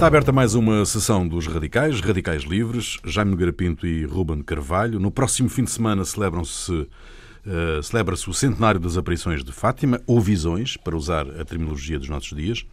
[0.00, 4.98] Está aberta mais uma sessão dos Radicais, Radicais Livres, Jaime Nogueira Pinto e Ruben Carvalho.
[4.98, 10.18] No próximo fim de semana celebram-se uh, celebra-se o centenário das aparições de Fátima, ou
[10.18, 12.64] visões, para usar a terminologia dos nossos dias.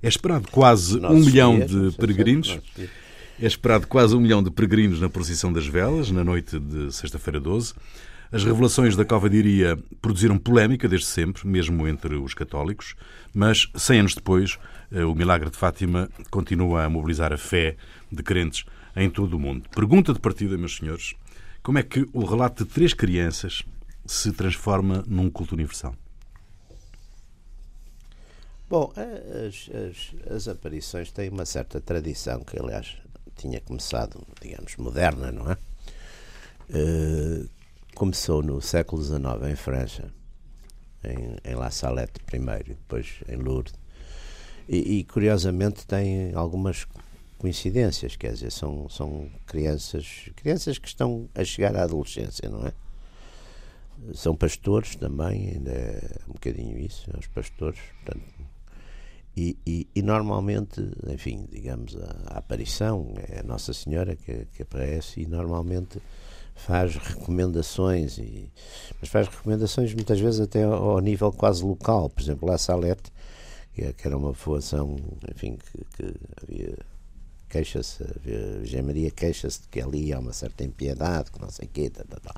[0.00, 2.60] É esperado quase nossos um milhão dias, de peregrinos.
[3.40, 7.40] É esperado quase um milhão de peregrinos na procissão das velas, na noite de sexta-feira
[7.40, 7.74] 12.
[8.30, 12.94] As revelações da Cova de Iria produziram polémica desde sempre, mesmo entre os católicos,
[13.34, 14.58] mas 100 anos depois,
[14.90, 17.76] o milagre de Fátima continua a mobilizar a fé
[18.10, 18.64] de crentes
[18.96, 19.68] em todo o mundo.
[19.70, 21.14] Pergunta de partida, meus senhores,
[21.62, 23.64] como é que o relato de três crianças
[24.06, 25.94] se transforma num culto universal?
[28.68, 32.96] Bom, as, as, as aparições têm uma certa tradição que, aliás,
[33.36, 35.56] tinha começado, digamos, moderna, não é?
[36.70, 37.48] Uh,
[37.94, 40.12] começou no século XIX em França,
[41.02, 43.74] em, em La Salette primeiro, depois em Lourdes.
[44.68, 46.86] E, e, curiosamente tem algumas
[47.38, 52.72] coincidências, quer dizer, são, são crianças, crianças que estão a chegar à adolescência, não é?
[54.14, 58.24] São pastores também, ainda é um bocadinho isso, os pastores, portanto,
[59.38, 64.62] e, e, e, normalmente, enfim, digamos, a, a, aparição é a Nossa Senhora que, que
[64.62, 66.02] aparece e normalmente
[66.56, 68.50] faz recomendações, e,
[69.00, 72.10] mas faz recomendações muitas vezes até ao, ao nível quase local.
[72.10, 73.12] Por exemplo, a Salete,
[73.78, 74.96] que, é, que era uma povoação,
[75.32, 76.76] enfim, que, que havia
[77.48, 81.66] queixa-se, a Virgem Maria queixa-se de que ali há uma certa impiedade, que não sei
[81.66, 82.34] o quê, tá, tá, tá.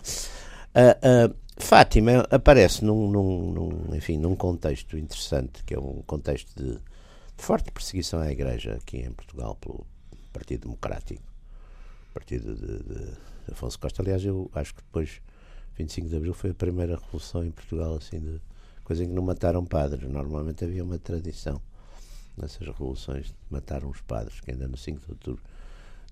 [0.72, 6.54] Uh, uh, Fátima aparece num, num, num, enfim, num contexto interessante, que é um contexto
[6.54, 9.84] de, de forte perseguição à Igreja aqui em Portugal pelo
[10.32, 11.22] Partido Democrático,
[12.14, 13.12] partido de, de
[13.50, 14.02] Afonso Costa.
[14.02, 15.20] Aliás, eu acho que depois,
[15.76, 18.40] 25 de Abril, foi a primeira revolução em Portugal, assim, de
[18.90, 20.10] coisa em que não mataram padres.
[20.10, 21.62] Normalmente havia uma tradição
[22.36, 25.44] nessas revoluções de matar os padres, que ainda no 5 de Outubro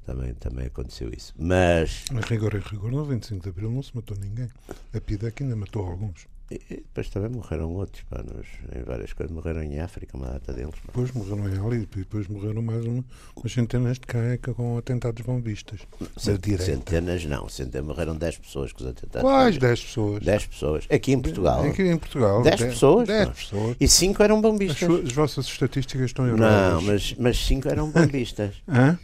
[0.06, 1.34] também, também aconteceu isso.
[1.36, 2.04] Mas.
[2.14, 4.48] A rigor, em rigor, no 25 de Abril não se matou ninguém.
[4.94, 6.28] A PIDEC ainda matou alguns.
[6.50, 9.34] E, depois também morreram outros, pá, nos, em várias coisas.
[9.34, 10.74] Morreram em África, uma data deles.
[10.74, 10.86] Pá.
[10.86, 13.04] Depois morreram em Ali e depois morreram mais uma,
[13.36, 15.80] umas centenas de caeca com atentados bombistas.
[16.16, 19.20] Cent, centenas não, centenas, morreram 10 pessoas com os atentados.
[19.20, 20.24] Quais 10 pessoas?
[20.24, 20.86] 10 pessoas.
[20.90, 21.62] Aqui em Portugal.
[21.64, 22.42] Aqui em Portugal.
[22.42, 23.06] 10 pessoas?
[23.08, 23.76] 10 pessoas.
[23.78, 24.82] E 5 eram bombistas.
[24.82, 26.82] As, as, vossas estatísticas estão erradas.
[27.12, 28.54] Não, mas 5 eram bombistas.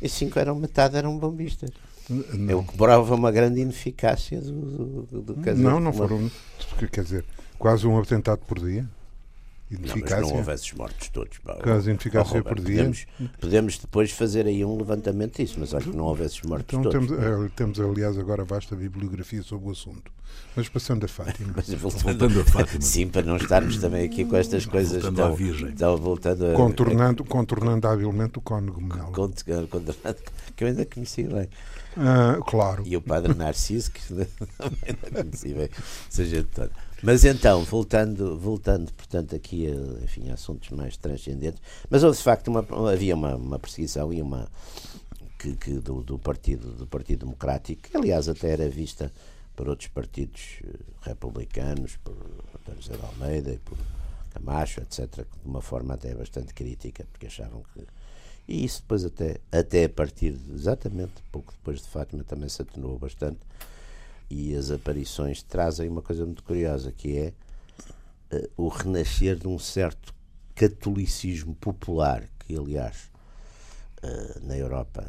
[0.00, 1.71] e 5 eram metade eram bombistas.
[2.09, 2.65] Não.
[2.65, 5.54] Prova uma grande ineficácia do, do, do.
[5.56, 6.31] Não, não foram.
[6.92, 7.25] Quer dizer,
[7.59, 8.87] quase um atentado por dia.
[9.71, 11.39] Não, mas não houve esses mortos todos.
[11.63, 12.77] Caso oh, por dia.
[12.77, 13.07] Podemos,
[13.41, 16.91] podemos, depois fazer aí um levantamento disso, mas acho que não houve esses mortos então,
[16.91, 17.09] todos.
[17.09, 20.13] Temos, é, temos, aliás, agora vasta bibliografia sobre o assunto.
[20.55, 21.53] Mas passando a Fátima.
[21.57, 22.81] mas voltando, voltando, a Fátima.
[22.81, 25.03] Sim, para não estarmos também aqui com estas coisas.
[25.03, 25.73] Voltando tão, à Virgem.
[25.73, 29.13] Tão, voltando a, contornando, a, contornando habilmente o cônego Melo.
[29.13, 29.69] Contornando,
[30.55, 31.49] que eu ainda conheci bem.
[31.97, 32.83] Uh, claro.
[32.87, 35.69] E o padre Narciso, que também ainda conheci bem.
[36.09, 36.71] Seja todo.
[37.03, 41.60] Mas então, voltando, voltando portanto, aqui a, enfim, assuntos mais transcendentes,
[41.91, 44.49] mas houve de facto uma, havia uma, uma perseguição e uma
[45.38, 49.12] que, que do, do, partido do Partido Democrático, que aliás até era vista
[49.54, 52.16] por outros partidos eh, republicanos, por
[52.54, 53.77] António José de Almeida e por
[54.31, 57.87] Camacho, etc., de uma forma até bastante crítica, porque achavam que.
[58.47, 62.60] E isso depois, até, até a partir de, exatamente pouco depois de Fátima, também se
[62.60, 63.38] atenuou bastante
[64.31, 67.33] e as aparições trazem uma coisa muito curiosa, que é
[68.33, 70.15] uh, o renascer de um certo
[70.55, 73.11] catolicismo popular, que aliás
[74.03, 75.05] uh, na Europa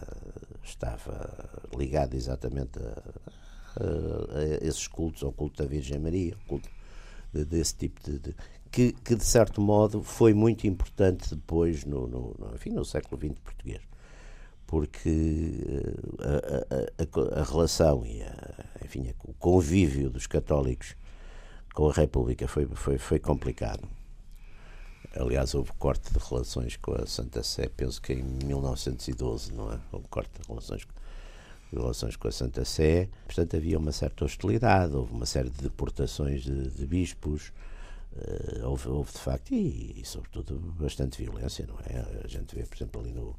[0.64, 3.04] estava ligado exatamente a,
[3.82, 6.70] a, a, esses cultos, ao culto da Virgem Maria, culto
[7.34, 8.36] de, desse tipo de, de
[8.72, 13.18] que, que, de certo modo foi muito importante depois no, no, no, enfim, no século
[13.18, 13.82] XX português.
[14.68, 15.54] Porque
[16.20, 16.66] eh,
[16.98, 18.22] a, a, a, a relação e
[18.96, 20.96] enfim, o convívio dos católicos
[21.74, 23.88] com a República foi, foi, foi complicado.
[25.16, 29.80] Aliás, houve corte de relações com a Santa Sé, penso que em 1912, não é?
[29.92, 30.82] Houve corte de relações,
[31.72, 33.10] de relações com a Santa Sé.
[33.26, 37.54] Portanto, havia uma certa hostilidade, houve uma série de deportações de, de bispos,
[38.14, 42.24] uh, houve, houve de facto, e, e, sobretudo bastante violência, não é?
[42.24, 43.36] A gente vê, por exemplo, ali no,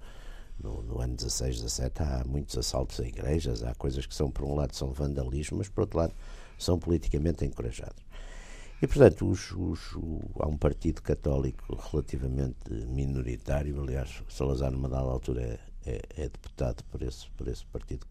[0.59, 4.45] no, no, ano 16, 17 há muitos assaltos a igrejas, há coisas que são, por
[4.45, 6.15] um lado, são vandalismo, mas por outro lado,
[6.59, 8.05] são politicamente encorajados.
[8.81, 15.09] E, portanto, os, os, o, há um partido católico relativamente minoritário, aliás, Salazar, numa dada
[15.09, 18.07] altura, é, é, é deputado por esse, por esse partido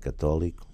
[0.00, 0.66] católico,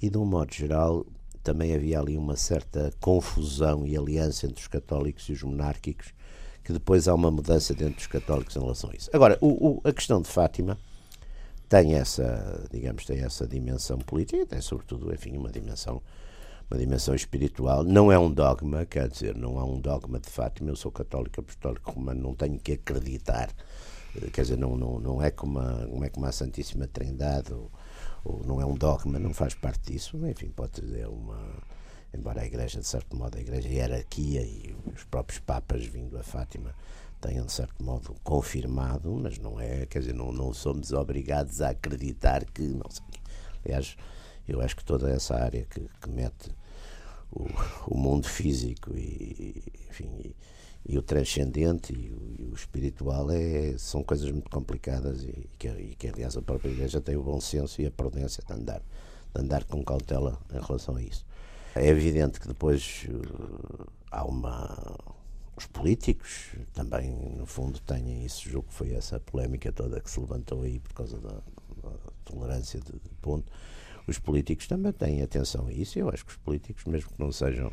[0.00, 1.04] e, de um modo geral,
[1.42, 6.12] também havia ali uma certa confusão e aliança entre os católicos e os monárquicos
[6.66, 9.08] que depois há uma mudança dentro dos católicos em relação a isso.
[9.12, 10.76] Agora, o, o, a questão de Fátima
[11.68, 16.02] tem essa, digamos, tem essa dimensão política, tem sobretudo, enfim, uma dimensão
[16.68, 17.84] uma dimensão espiritual.
[17.84, 20.70] Não é um dogma, quer dizer, não há um dogma de Fátima.
[20.70, 23.50] Eu sou católico apostólico romano, não tenho que acreditar.
[24.16, 27.52] Eh, quer dizer, não, não, não é como a, não é como a Santíssima Trindade,
[27.52, 27.70] ou,
[28.24, 30.16] ou não é um dogma, não faz parte disso.
[30.26, 31.38] Enfim, pode dizer uma.
[32.16, 36.22] Embora a Igreja, de certo modo, a Igreja hierarquia e os próprios Papas vindo a
[36.22, 36.74] Fátima
[37.20, 41.70] tenham, de certo modo, confirmado, mas não é, quer dizer, não, não somos obrigados a
[41.70, 42.62] acreditar que.
[42.62, 43.04] Não sei.
[43.64, 43.96] Aliás,
[44.48, 46.50] eu acho que toda essa área que, que mete
[47.30, 47.46] o,
[47.88, 50.36] o, mundo físico e, enfim, e,
[50.88, 55.68] e o transcendente e o, e o, espiritual é, são coisas muito complicadas e que,
[55.68, 58.80] e que, aliás, a própria Igreja tem o bom senso e a prudência de andar,
[59.34, 61.25] de andar com cautela em relação a isso.
[61.76, 64.98] É evidente que depois uh, há uma.
[65.56, 68.48] Os políticos também, no fundo, têm isso.
[68.48, 71.34] Julgo que foi essa polémica toda que se levantou aí por causa da,
[71.82, 73.50] da tolerância de, de ponto
[74.06, 75.98] os políticos também têm atenção a isso.
[75.98, 77.72] Eu acho que os políticos, mesmo que não sejam,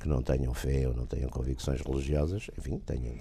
[0.00, 3.14] que não tenham fé ou não tenham convicções religiosas, enfim, tenham,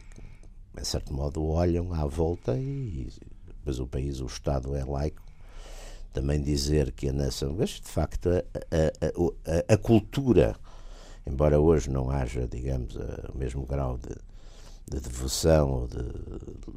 [0.73, 3.09] de certo modo, olham à volta e,
[3.47, 5.20] depois o país, o Estado é laico.
[6.13, 10.55] Também dizer que a nação, mas de facto a, a, a, a cultura,
[11.25, 14.15] embora hoje não haja, digamos, o mesmo grau de,
[14.89, 16.03] de devoção ou de,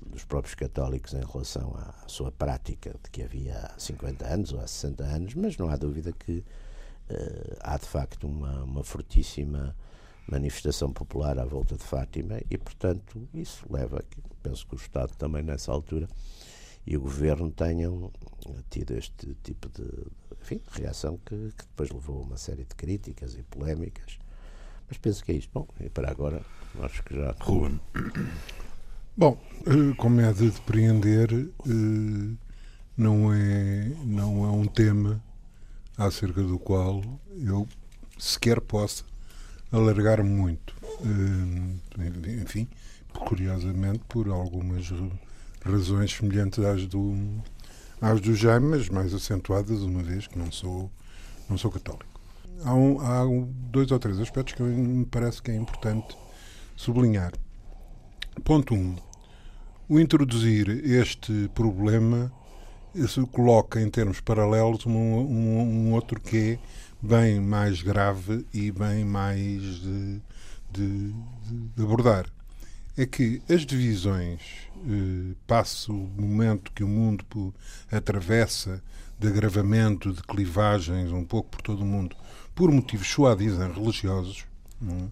[0.07, 4.61] dos próprios católicos em relação à sua prática de que havia há 50 anos ou
[4.61, 9.75] há 60 anos, mas não há dúvida que uh, há de facto uma, uma fortíssima
[10.29, 14.03] manifestação popular à volta de Fátima e, portanto, isso leva,
[14.43, 16.09] penso que o Estado também nessa altura
[16.87, 18.11] e o Governo tenham
[18.71, 19.89] tido este tipo de,
[20.41, 24.19] enfim, reação que, que depois levou a uma série de críticas e polémicas
[24.89, 25.51] mas penso que é isto.
[25.53, 26.43] Bom, e para agora,
[26.81, 27.35] acho que já.
[27.41, 27.81] Ruben.
[29.17, 32.37] Bom, eh, como é de depreender, eh,
[32.97, 35.23] não é, não é um tema
[35.97, 37.03] acerca do qual
[37.37, 37.69] eu
[38.19, 39.05] sequer possa
[39.71, 40.75] alargar muito.
[41.03, 42.69] Eh, enfim,
[43.13, 44.93] curiosamente, por algumas
[45.65, 47.15] razões semelhantes às do,
[48.13, 50.91] às do Jaime, mas mais acentuadas, uma vez que não sou,
[51.49, 52.15] não sou católico
[52.63, 53.25] há, um, há
[53.71, 56.17] dois ou três aspectos que me parece que é importante
[56.77, 57.33] sublinhar.
[58.45, 58.79] Ponto 1.
[58.79, 58.97] Um,
[59.89, 62.33] o introduzir este problema
[62.95, 66.59] se coloca em termos paralelos um, um, um, outro que é
[67.03, 70.23] bem mais grave e bem mais de,
[70.73, 71.15] de,
[71.77, 72.27] de abordar.
[72.97, 74.41] É que as divisões,
[74.77, 77.25] eh, passo o momento que o mundo
[77.91, 78.81] atravessa
[79.19, 82.15] de agravamento, de clivagens um pouco por todo o mundo,
[82.55, 83.09] por motivos,
[83.39, 84.45] dizem, religiosos.
[84.81, 85.11] Não,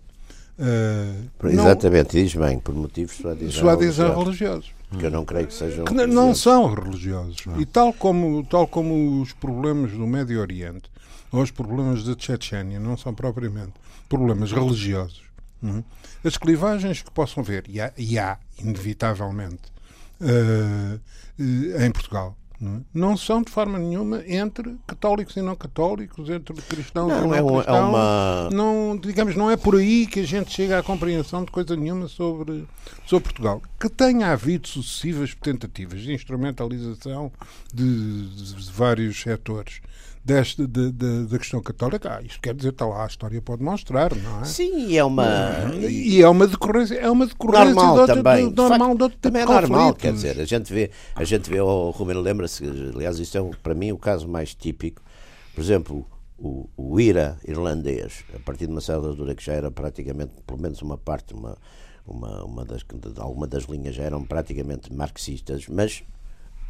[0.58, 4.24] uh, Exatamente, não, diz bem, por motivos, sua dizem, religiosos.
[4.24, 4.72] religiosos.
[4.88, 5.84] Porque eu não creio que sejam.
[5.84, 7.46] Que não são religiosos.
[7.46, 7.60] Não.
[7.60, 10.90] E tal como, tal como os problemas do Médio Oriente
[11.32, 13.72] ou os problemas da Chechênia não são propriamente
[14.08, 15.22] problemas religiosos.
[15.62, 15.84] Não?
[16.24, 19.72] As clivagens que possam ver, e há, e há inevitavelmente,
[20.20, 21.00] uh,
[21.38, 22.80] uh, em Portugal, não, é?
[22.94, 27.34] não, são de forma nenhuma entre católicos e não católicos, entre cristãos não, e não
[27.34, 27.66] é cristãos.
[27.66, 28.50] É uma...
[28.52, 32.06] não, digamos, não é por aí que a gente chega à compreensão de coisa nenhuma
[32.06, 32.66] sobre,
[33.04, 33.60] sobre Portugal.
[33.80, 37.32] Que tenha havido sucessivas tentativas de instrumentalização
[37.74, 39.80] de, de vários setores
[40.24, 43.62] desta, de, de, da questão católica, ah, isto quer dizer, está lá, a história pode
[43.62, 44.44] mostrar, não é?
[44.44, 45.26] Sim, é uma.
[45.74, 48.48] E é uma decorrência, é uma decorrência normal de outro, também.
[48.48, 51.24] De, normal de, de outro também tipo é normal, quer dizer, a gente vê, a
[51.24, 55.02] gente vê, o Romero lembra-se, aliás, isto é para mim o caso mais típico,
[55.54, 56.06] por exemplo,
[56.38, 60.60] o, o IRA irlandês, a partir de uma certa altura que já era praticamente, pelo
[60.60, 61.58] menos uma parte, uma,
[62.06, 62.84] uma, uma das,
[63.18, 66.04] alguma das linhas já eram praticamente marxistas, mas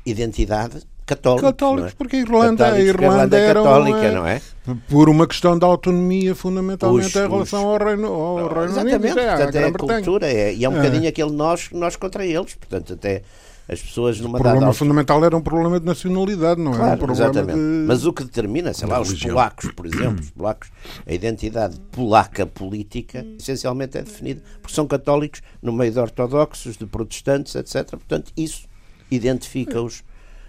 [0.05, 1.51] identidade católicos.
[1.51, 1.95] Católicos, é?
[1.97, 4.41] porque a Irlanda, a Irlanda era católica, uma, não é?
[4.89, 8.97] Por uma questão de autonomia, fundamentalmente, os, em relação os, ao Reino, ao Reino Exatamente,
[8.97, 9.19] Unido.
[9.19, 10.77] É, portanto, é a cultura, é, e é um é.
[10.77, 13.23] bocadinho aquele nós, nós contra eles, portanto, até
[13.69, 16.99] as pessoas numa O problema fundamental era um problema de nacionalidade, não claro, era um
[16.99, 17.59] problema exatamente.
[17.59, 17.87] De...
[17.87, 20.71] Mas o que determina, sei lá, os polacos, por exemplo, os polacos,
[21.07, 26.87] a identidade polaca política, essencialmente é definida porque são católicos no meio de ortodoxos, de
[26.87, 27.91] protestantes, etc.
[27.91, 28.72] Portanto, isso
[29.15, 30.05] identifica-os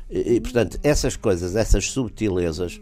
[0.10, 2.80] e, portanto, essas coisas, essas subtilezas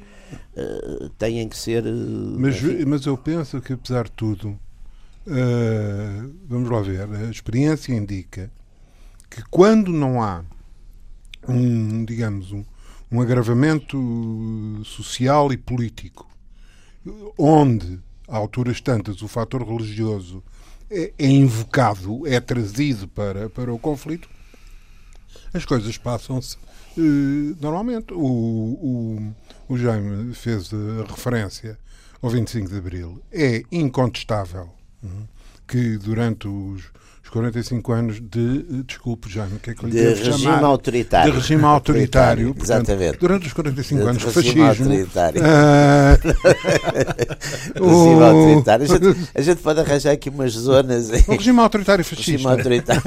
[0.57, 1.85] uh, têm que ser.
[1.85, 7.93] Uh, mas, mas eu penso que, apesar de tudo, uh, vamos lá ver, a experiência
[7.93, 8.51] indica
[9.29, 10.43] que quando não há
[11.47, 12.65] um, digamos, um,
[13.09, 16.29] um agravamento social e político,
[17.37, 17.97] onde,
[18.27, 20.43] a alturas tantas, o fator religioso
[20.89, 24.29] é, é invocado, é trazido para, para o conflito,
[25.53, 26.57] as coisas passam-se
[26.97, 28.13] uh, normalmente.
[28.13, 29.35] O, o,
[29.69, 31.77] o Jaime fez a referência
[32.21, 33.21] ao 25 de Abril.
[33.31, 34.69] É incontestável
[35.03, 35.07] uh,
[35.67, 36.83] que durante os
[37.31, 40.63] 45 anos de, eh, desculpe, Jaime, que é que eu lhe de regime chamar?
[40.65, 41.31] autoritário.
[41.31, 42.53] De regime autoritário.
[42.55, 43.17] portanto, Exatamente.
[43.19, 44.91] Durante os 45 De anos de regime fascismo.
[44.91, 45.41] autoritário.
[45.45, 46.17] ah,
[47.73, 48.83] Regime o- autoritário.
[48.85, 52.49] A gente, a gente pode arranjar aqui umas zonas o regime autoritário regime fascista.
[52.51, 53.01] autoritário.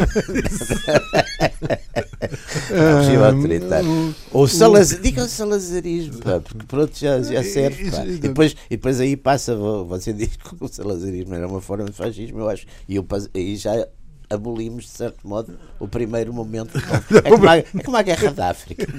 [2.73, 3.91] Ah, regime autoritário.
[3.91, 7.91] o- Ou salazar, diga salazarismo, pá, porque pronto, já, já serve.
[7.91, 8.05] pá.
[8.07, 11.85] E, depois, e depois aí passa, vo- você diz que o salazarismo era uma forma
[11.85, 13.87] de fascismo, eu acho, e eu, aí já
[14.35, 16.73] abolimos, de certo modo, o primeiro momento.
[17.09, 17.19] de.
[17.19, 18.87] É como a, é como a Guerra da África.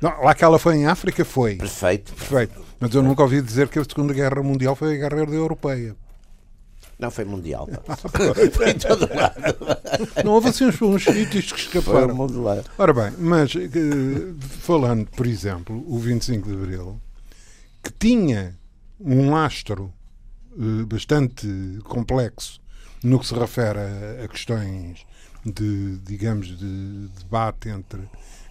[0.00, 1.56] Não, lá que ela foi em África, foi.
[1.56, 2.12] Perfeito.
[2.14, 2.60] Perfeito.
[2.78, 5.96] Mas eu nunca ouvi dizer que a Segunda Guerra Mundial foi a Guerra Europeia.
[6.98, 7.68] Não foi mundial.
[8.52, 9.56] Foi em todo lado.
[10.24, 12.26] Não houve assim uns, uns sítios que Foi escaparam.
[12.42, 12.62] lá.
[12.78, 17.00] Ora bem, mas eh, falando, por exemplo, o 25 de Abril,
[17.82, 18.56] que tinha
[19.00, 19.92] um lastro
[20.52, 21.48] eh, bastante
[21.82, 22.61] complexo
[23.02, 25.04] no que se refere a, a questões
[25.44, 28.00] de, digamos, de debate entre,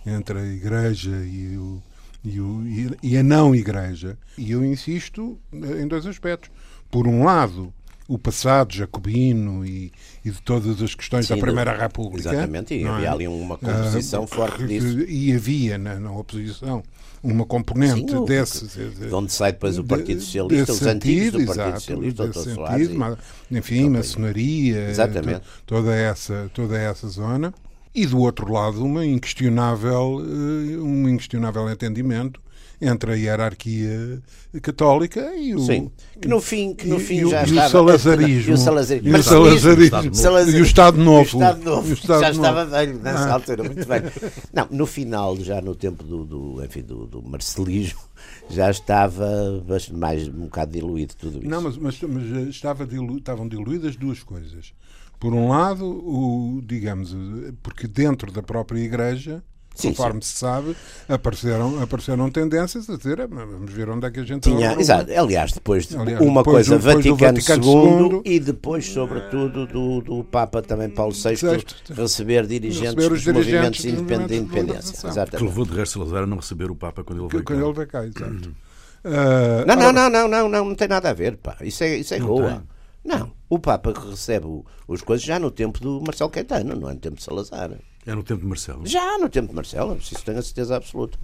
[0.05, 1.81] entre a Igreja e, o,
[2.23, 2.63] e, o,
[3.01, 4.17] e- a não-Igreja.
[4.37, 6.49] E eu insisto eh, em dois aspectos.
[6.89, 7.73] Por um lado,
[8.07, 9.91] o passado jacobino e,
[10.25, 12.29] e de todas as questões Sim, da Primeira República.
[12.29, 13.09] Exatamente, e não havia é?
[13.11, 14.99] ali uma composição Ah, forte disso.
[15.01, 16.83] E havia na, na oposição
[17.23, 18.65] uma componente Sim, desse.
[18.67, 22.53] De onde sai depois o Partido Socialista, os antigos sentido, do Partido exato, Socialista, desse.
[22.55, 22.77] Soares.
[22.79, 23.17] sentido, e- ma-
[23.51, 25.39] enfim, maçonaria, Exatamente.
[25.41, 27.53] to- toda, essa, toda essa zona.
[27.93, 32.39] E do outro lado, uma inquestionável, eh, um inquestionável entendimento
[32.81, 34.21] entre a hierarquia
[34.61, 37.49] católica e o, Sim, que no fim, que no fim e o- já e o
[37.49, 37.69] estava.
[37.69, 38.51] salazarismo.
[38.51, 39.07] E o salazarismo.
[39.09, 40.15] E o salazarismo.
[40.15, 40.57] Salazarismo.
[40.57, 41.19] E o Estado Novo.
[41.19, 41.89] E o Estado Novo.
[41.89, 42.39] O Estado já Novo.
[42.41, 43.33] estava velho nessa Ah.
[43.33, 44.11] altura, muito velho.
[44.51, 47.99] Não, no final, já no tempo do, do, enfim, do, do marcelismo,
[48.49, 51.47] já estava mais um bocado diluído tudo isso.
[51.49, 54.73] Não, mas, mas, mas, eh, estava dilu- estavam diluídas duas coisas.
[55.19, 60.75] Por um lado, o, digamos, eh, porque dentro da própria Igreja, Sim, conforme se sabe,
[61.07, 64.81] apareceram, apareceram tendências a dizer "Ah, vamos ver onde é que a gente Tinha, arruma."
[64.81, 68.35] exato, aliás, depois de Aliás, uma depois coisa do- depois do Vaticano, Vaticano II II,
[68.35, 71.75] e depois, sobretudo, do, do Papa também Paulo VI Sexto.
[71.95, 74.65] receber dirigentes Receber os dos movimentos dirigentes independ- de movimentos de independência.
[74.91, 75.01] libertação.
[75.09, 75.47] Que Exatamente.
[75.49, 77.53] levou de resto Salazar a não receber o Papa quando ele veio cá.
[77.53, 78.55] quando ele veio cá, exato.
[79.03, 81.55] Ah, Não, não, não, não, não, não, não tem nada a ver, pá.
[81.61, 82.61] Isso é, isso é Não tem.
[83.03, 84.45] Não, o Papa recebe
[84.87, 87.71] os coisas já no tempo do Marcelo Caetano, não é no tempo de Salazar.
[88.05, 88.85] É no tempo de Marcelo.
[88.85, 91.19] Já no tempo de Marcelo, isso tenho a certeza absoluta.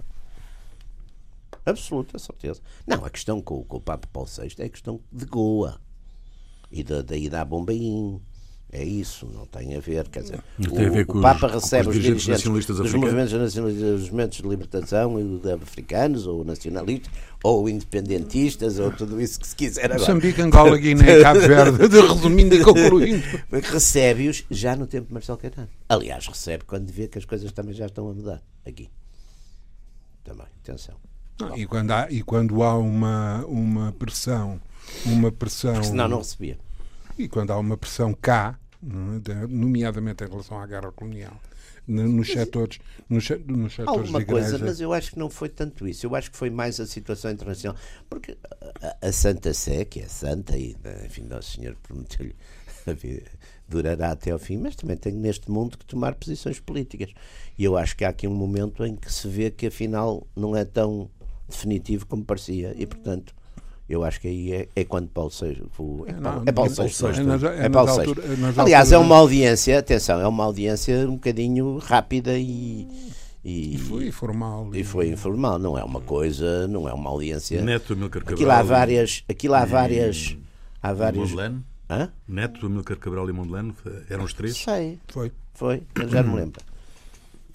[1.66, 2.60] Absoluta certeza.
[2.86, 5.80] Não, a questão com, com o Papa Paulo VI é a questão de Goa
[6.70, 8.20] e da, da ida Bombaim.
[8.70, 10.06] É isso, não tem a ver.
[10.08, 13.12] Quer dizer, o, ver o os- Papa com recebe os os dirigentes nacionalistas dos africanos.
[13.14, 17.10] movimentos, nacionalistas, dos movimentos de libertação e de africanos, ou nacionalistas,
[17.42, 20.00] ou independentistas, ou tudo isso que se quiser agora.
[20.00, 23.22] Moçambique, Angola, Guiné, Cabo Verde, de- resumindo e concluindo.
[23.72, 25.68] recebe-os já no tempo de Marcelo Caetano.
[25.88, 28.90] Aliás, recebe quando vê que as coisas também já estão a mudar aqui.
[30.24, 30.94] Também, atenção.
[31.56, 34.60] E quando há, e quando há uma, uma pressão,
[35.06, 35.82] uma pressão.
[35.82, 36.58] Senão não recebia.
[37.18, 39.46] E quando há uma pressão cá, é?
[39.48, 41.36] Nomeadamente em relação à guerra colonial,
[41.86, 45.88] no- nos setores, nos, nos setores Alguma coisa, mas eu acho que não foi tanto
[45.88, 46.06] isso.
[46.06, 47.76] Eu acho que foi mais a situação internacional.
[48.08, 48.38] Porque
[48.80, 52.36] a, a Santa Sé, que é santa, e enfim, Nosso Senhor prometeu-lhe
[52.86, 53.26] a vida
[53.68, 57.12] durará até ao fim, mas também tem neste mundo que tomar posições políticas.
[57.58, 60.56] E eu acho que há aqui um momento em que se vê que afinal não
[60.56, 61.10] é tão
[61.48, 62.74] definitivo como parecia.
[62.78, 63.34] E portanto.
[63.88, 65.30] Eu acho que aí é, é quando Paulo
[65.78, 66.74] o- É, Paulo, é Paulo é.
[66.74, 67.56] Paulo VI.
[67.56, 71.78] É é É Paulo é Aliás, é uma audiência, atenção, é uma audiência um bocadinho
[71.78, 72.86] rápida e.
[73.44, 74.68] E, E foi formal.
[74.74, 77.62] e foi informal, não é uma coisa, não é uma audiência.
[77.62, 78.34] Neto Amilcar Cabral.
[78.34, 79.24] Aquilo há várias.
[79.28, 80.36] Aquilo há várias.
[80.82, 81.28] Há e vários.
[81.30, 81.64] Mondlane.
[81.88, 82.12] Hã?
[82.28, 83.72] Neto, Amilcar Cabral e Mondlane.
[84.10, 84.54] Eram os três?
[84.58, 85.32] Sei, Foi.
[85.54, 86.60] foi, já não me lembro.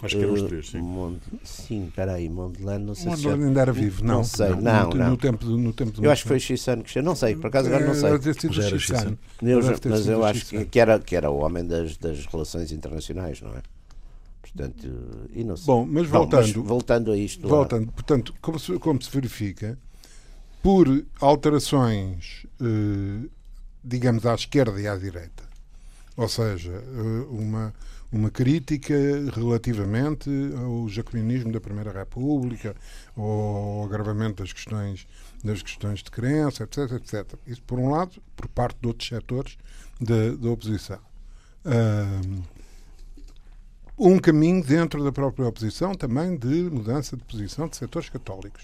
[0.04, 0.80] Acho que eram os três, sim.
[0.80, 1.20] Mond...
[1.44, 3.28] Sim, peraí, Mondlane, não sei O se.
[3.30, 4.16] ainda era vivo, não.
[4.18, 5.10] Não sei, no- não, no, não.
[5.12, 7.48] No tempo, no tempo do Eu acho que foi Xissano que chegou, não sei, por
[7.48, 8.12] acaso agora não sei.
[8.12, 9.00] Deve ter sido era Chissano.
[9.00, 9.18] Chissano.
[9.42, 10.66] Eu já- Deve ter mas eu acho que, Chissano.
[10.70, 13.62] que era, que era o homem das, das relações internacionais, não é?
[14.42, 14.88] Portanto,
[15.34, 15.66] e não sei.
[15.66, 17.42] Bom, mas Bom, voltando, voltando a isto.
[17.48, 17.56] lá.
[17.56, 19.78] voltando, portanto, como se, como se verifica,
[20.62, 20.88] por
[21.22, 23.28] alterações, eh,
[23.84, 25.44] digamos, à esquerda e à direita,
[26.18, 27.74] ou seja, eh, uma,
[28.14, 28.94] uma crítica
[29.34, 32.76] relativamente ao jacobinismo da Primeira República,
[33.18, 35.08] ao agravamento das questões,
[35.44, 37.34] das questões de crença, etc, etc.
[37.48, 39.58] Isso, por um lado, por parte de outros setores
[40.00, 41.00] da, da oposição.
[43.98, 48.64] Um caminho dentro da própria oposição também de mudança de posição de setores católicos.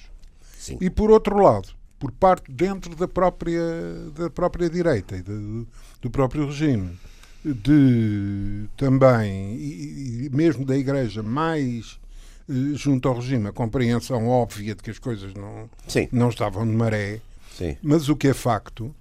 [0.57, 0.77] Sim.
[0.79, 3.63] E, por outro lado, por parte dentro da própria,
[4.15, 5.65] da própria direita e de,
[6.01, 6.99] do próprio regime
[7.43, 11.99] de também, e, mesmo da Igreja mais
[12.49, 16.07] eh, junto ao regime, a compreensão óbvia de que as coisas não, Sim.
[16.11, 17.21] não estavam de maré.
[17.55, 17.77] Sim.
[17.81, 18.93] Mas o que é facto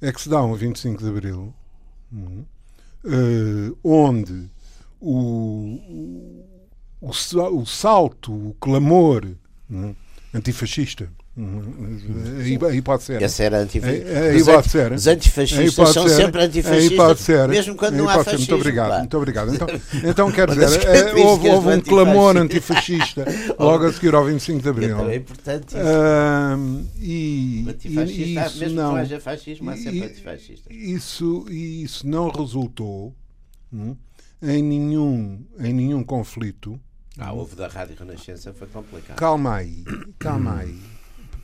[0.00, 1.54] é que se dá um 25 de Abril,
[2.12, 4.50] uh, onde
[5.00, 6.42] o,
[7.00, 7.10] o,
[7.60, 9.24] o, salto, o clamor
[9.70, 9.96] uh,
[10.34, 13.20] antifascista Aí, aí pode ser.
[13.20, 14.08] Esse era antifascista.
[14.08, 14.92] Aí, aí pode ser.
[14.92, 16.14] Os antifascistas são ser.
[16.14, 16.90] sempre antifascistas.
[16.92, 17.48] Aí pode ser.
[17.48, 18.38] Mesmo quando não há fascismo.
[18.38, 18.98] Muito obrigado.
[19.00, 19.52] Muito obrigado.
[19.52, 19.68] Então,
[20.04, 23.24] então quer dizer, é, houve, houve um clamor antifascista
[23.58, 25.10] logo a seguir ao 25 de Abril.
[25.10, 25.76] É importante isso.
[25.76, 30.72] Uh, e, e isso mesmo não, que haja fascismo, há sempre antifascista.
[30.72, 33.12] Isso, isso não resultou
[33.72, 33.96] hum,
[34.40, 36.78] em, nenhum, em nenhum conflito.
[37.18, 39.16] Ah, houve da Rádio Renascença, foi complicado.
[39.16, 39.84] Calma aí,
[40.18, 40.94] calma aí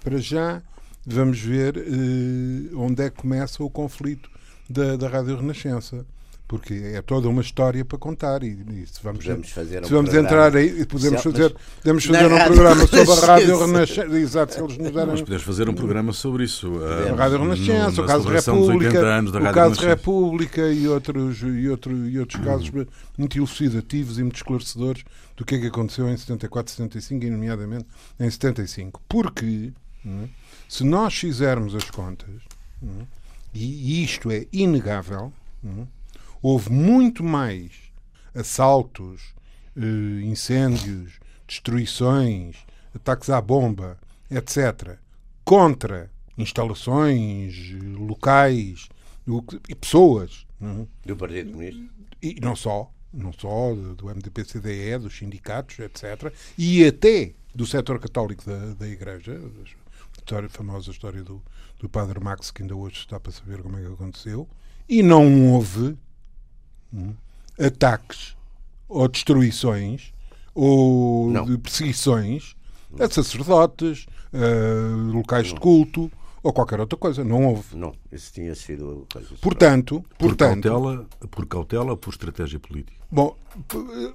[0.03, 0.63] para já,
[1.07, 4.31] vamos ver uh, onde é que começa o conflito
[4.69, 6.07] da, da Rádio Renascença.
[6.51, 9.93] Porque é toda uma história para contar e, e se vamos, podemos fazer um se
[9.93, 10.29] vamos programa.
[10.29, 14.19] entrar aí, podemos fazer, podemos fazer um programa sobre a Rádio Renascença.
[14.19, 15.13] Exato, se eles nos deram...
[15.13, 16.73] Mas podemos fazer um programa sobre isso.
[16.83, 22.43] A Rádio Renascença, o caso República, o caso República e outros, e, outro, e outros
[22.43, 22.69] casos
[23.17, 25.05] muito elucidativos e muito esclarecedores
[25.37, 27.87] do que é que aconteceu em 74, 75 e nomeadamente
[28.19, 29.01] em 75.
[29.09, 29.73] Porque
[30.05, 30.29] é?
[30.69, 32.29] Se nós fizermos as contas,
[32.83, 33.05] é?
[33.55, 35.33] e isto é inegável,
[35.65, 36.00] é?
[36.43, 37.73] Houve muito mais
[38.35, 39.35] assaltos,
[39.77, 42.57] eh, incêndios, destruições,
[42.95, 43.99] ataques à bomba,
[44.31, 44.99] etc.,
[45.45, 48.89] contra instalações, locais
[49.69, 50.47] e pessoas.
[51.05, 51.83] Do Partido Comunista?
[52.23, 58.45] E não só, não só do MDP-CDE, dos sindicatos, etc., e até do setor católico
[58.45, 59.41] da, da Igreja,
[60.17, 61.43] história, famosa história do,
[61.79, 64.49] do Padre Max, que ainda hoje está para saber como é que aconteceu,
[64.89, 65.97] e não houve
[67.59, 68.37] ataques
[68.89, 70.13] ou destruições
[70.55, 71.45] ou não.
[71.45, 72.55] de perseguições
[72.99, 75.55] a sacerdotes, a locais não.
[75.55, 76.11] de culto
[76.43, 77.23] ou qualquer outra coisa.
[77.23, 77.77] Não houve.
[77.77, 79.07] Não, isso tinha sido.
[79.41, 82.99] Portanto, por portanto cautela, por cautela ou por estratégia política?
[83.11, 83.37] Bom,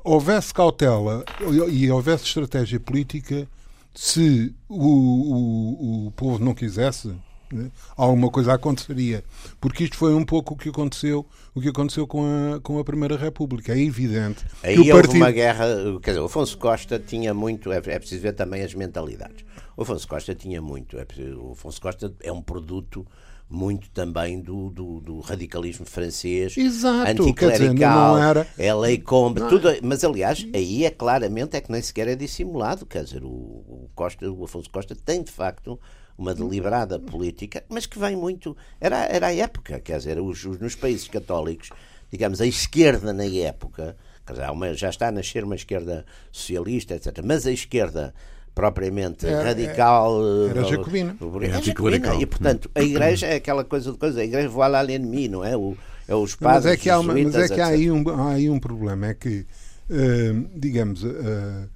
[0.03, 1.23] houvesse cautela
[1.69, 3.47] e houvesse estratégia política,
[3.93, 7.13] se o, o, o povo não quisesse,
[7.51, 9.23] né, alguma coisa aconteceria.
[9.59, 12.83] Porque isto foi um pouco o que aconteceu, o que aconteceu com a, com a
[12.83, 13.73] Primeira República.
[13.73, 14.45] É evidente.
[14.63, 15.15] Aí houve partido...
[15.15, 15.65] uma guerra.
[16.01, 17.71] Quer dizer, o Afonso Costa tinha muito.
[17.71, 19.45] É, é preciso ver também as mentalidades.
[19.77, 20.97] O Afonso Costa tinha muito.
[20.97, 21.05] É,
[21.37, 23.05] o Afonso Costa é um produto
[23.49, 28.47] muito também do, do, do radicalismo francês, Exato, anticlerical, dizer, era...
[28.57, 32.85] é lei combe, tudo, mas aliás, aí é claramente é que nem sequer é dissimulado,
[32.85, 35.79] quer dizer, o, o, Costa, o Afonso Costa tem de facto
[36.17, 40.59] uma deliberada política, mas que vem muito, era, era a época, quer dizer, os, os
[40.59, 41.69] nos países católicos,
[42.11, 46.95] digamos, a esquerda na época, quer dizer, uma, já está a nascer uma esquerda socialista,
[46.95, 48.13] etc., mas a esquerda
[48.55, 50.21] propriamente era, radical.
[50.49, 51.17] Era eh, jacobina.
[51.41, 52.15] Era jacobina.
[52.15, 54.21] E, portanto, a igreja é aquela coisa de coisa.
[54.21, 55.57] A igreja voa lá l'ennemi, não é?
[55.57, 55.75] O,
[56.07, 58.31] é os padres, mas é que há, uma, mas é que há aí, um, há
[58.31, 59.07] aí um problema.
[59.07, 59.45] É que,
[59.89, 61.69] uh, digamos, uh,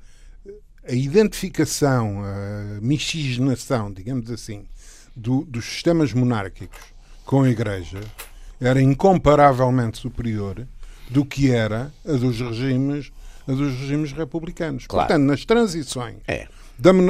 [0.89, 4.65] a identificação, a miscigenação, digamos assim,
[5.15, 6.79] do, dos sistemas monárquicos
[7.25, 7.99] com a igreja
[8.59, 10.67] era incomparavelmente superior
[11.09, 13.11] do que era a dos regimes
[13.47, 14.85] a dos regimes republicanos.
[14.85, 15.07] Claro.
[15.07, 16.47] Portanto, nas transições é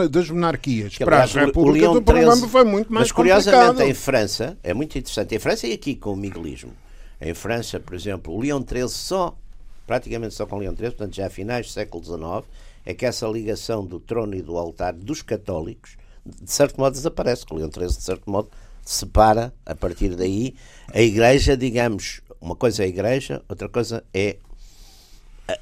[0.10, 3.68] das monarquias que, para as repúblicas, o, o problema 13, foi muito mais Mas curiosamente,
[3.68, 3.90] complicado.
[3.90, 6.74] em França, é muito interessante, em França e aqui com o miguelismo.
[7.22, 9.38] Em França, por exemplo, o Leão XIII só,
[9.86, 12.48] praticamente só com o Leão XIII, portanto já a finais do século XIX,
[12.90, 17.46] é que essa ligação do trono e do altar dos católicos, de certo modo, desaparece.
[17.52, 18.50] O Leão XIII, de certo modo,
[18.84, 20.56] separa, a partir daí,
[20.92, 24.38] a Igreja, digamos, uma coisa é a Igreja, outra coisa é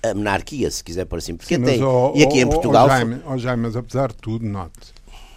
[0.04, 1.36] a, monarquia, se quiser por assim.
[1.36, 1.82] Porque Sim, tem,
[2.16, 2.88] e aqui em Portugal.
[2.88, 4.94] Jaime, Jaime, mas apesar de tudo, note,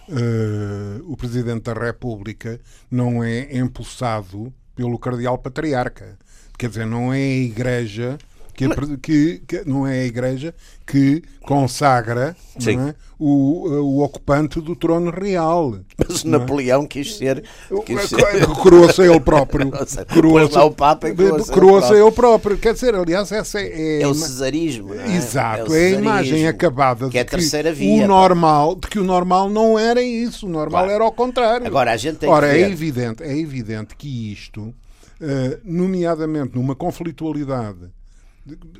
[0.07, 2.57] uh, o Presidente da República
[2.89, 6.17] não é impulsado pelo Cardeal Patriarca.
[6.57, 8.17] Quer dizer, não é a Igreja
[8.53, 10.53] que, que, que não é a Igreja
[10.85, 15.79] que consagra é, o, o ocupante do trono real.
[15.97, 16.27] Mas é?
[16.27, 17.43] Napoleão quis ser.
[17.85, 18.47] Quis ser...
[18.47, 19.71] Coroa-se ele próprio.
[20.13, 22.57] Coroa-se lá o Papa e coroa-se coroa ele próprio.
[22.57, 24.01] Quer dizer, aliás, essa é.
[24.01, 24.93] É o cesarismo.
[24.93, 25.15] Não é?
[25.15, 28.87] Exato, é, é, a imagem acabada que é de terceira que via, o normal, de
[28.87, 30.91] que o normal não era isso, o normal Claro.
[30.91, 31.67] era ao contrário.
[31.67, 34.73] Agora, a gente tem Ora, que é evidente, é evidente que isto,
[35.21, 38.00] eh, nomeadamente numa conflitualidade de-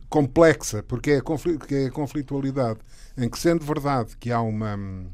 [0.10, 2.80] complexa, porque é, a confli- que é a conflitualidade
[3.18, 5.06] em que, sendo verdade que há uma, hum,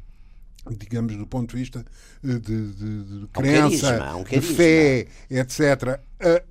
[0.77, 1.85] digamos, do ponto de vista
[2.23, 4.55] eh, de, de- de Há um crença, carisma, um de carisma.
[4.55, 5.99] fé, etc.,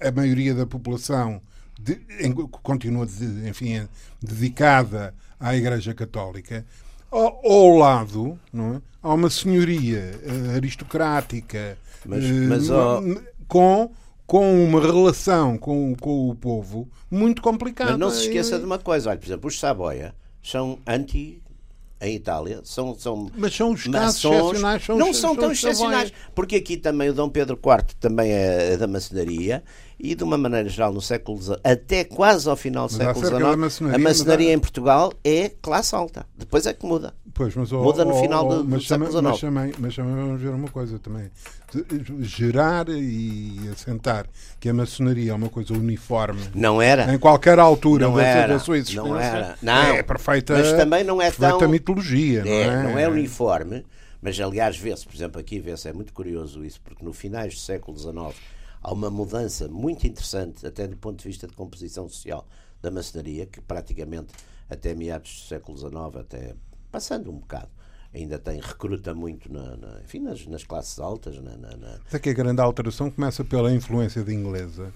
[0.01, 1.41] a, a maioria da população
[1.79, 3.87] de- em- continua, de- enfim,
[4.23, 6.65] dedicada à Igreja Católica.
[7.11, 8.83] Ao, ao lado, não é?
[9.03, 13.01] há uma senhoria eh, aristocrática Mas- eh, mas, ó-
[13.47, 13.91] com,
[14.27, 17.93] com uma relação com, com o povo muito complicada.
[17.93, 21.43] Mas não se esqueça E- de uma coisa, olha, por exemplo, os Saboia são anti
[21.99, 24.35] em Itália, são, são Mas são os casos maçons.
[24.37, 24.85] excepcionais.
[24.85, 25.73] São não os- são tão os Saboia.
[25.73, 29.63] excepcionais, porque aqui também o Dom Pedro IV também é da maçonaria
[29.99, 33.57] e de uma maneira geral no século até quase ao final do Mas século XIX,
[33.57, 36.27] maçonaria, a maçonaria em Portugal é classe alta.
[36.37, 37.15] Depois é que muda.
[37.37, 39.41] Pois, mas, ó, Muda no final do- do mas século também- Mas XIX.
[39.41, 41.31] também, mas também vamos ver uma coisa também.
[41.71, 44.27] De- Gerar e assentar
[44.59, 47.13] que a maçonaria é uma coisa uniforme Não era?
[47.15, 49.59] em qualquer altura Não era, da sua existência não era.
[49.61, 52.63] Não, é perfeita, mas também não é perfeita tão- mitologia, não é?
[52.63, 53.85] É, não é uniforme,
[54.23, 57.61] mas aliás vê-se, por exemplo, aqui vê-se, é muito curioso isso, porque no finais do
[57.61, 58.35] século XIX
[58.83, 62.47] há uma mudança muito interessante, até do ponto de vista de composição social
[62.81, 64.29] da maçonaria, que praticamente
[64.71, 66.55] até meados do século XIX, até
[66.91, 67.69] passando um bocado,
[68.15, 72.19] ainda tem, recruta muito na, na- enfim, nas, nas classes altas, na- na- na, Até
[72.19, 74.93] que a grande alteração começa pela influência de inglesa.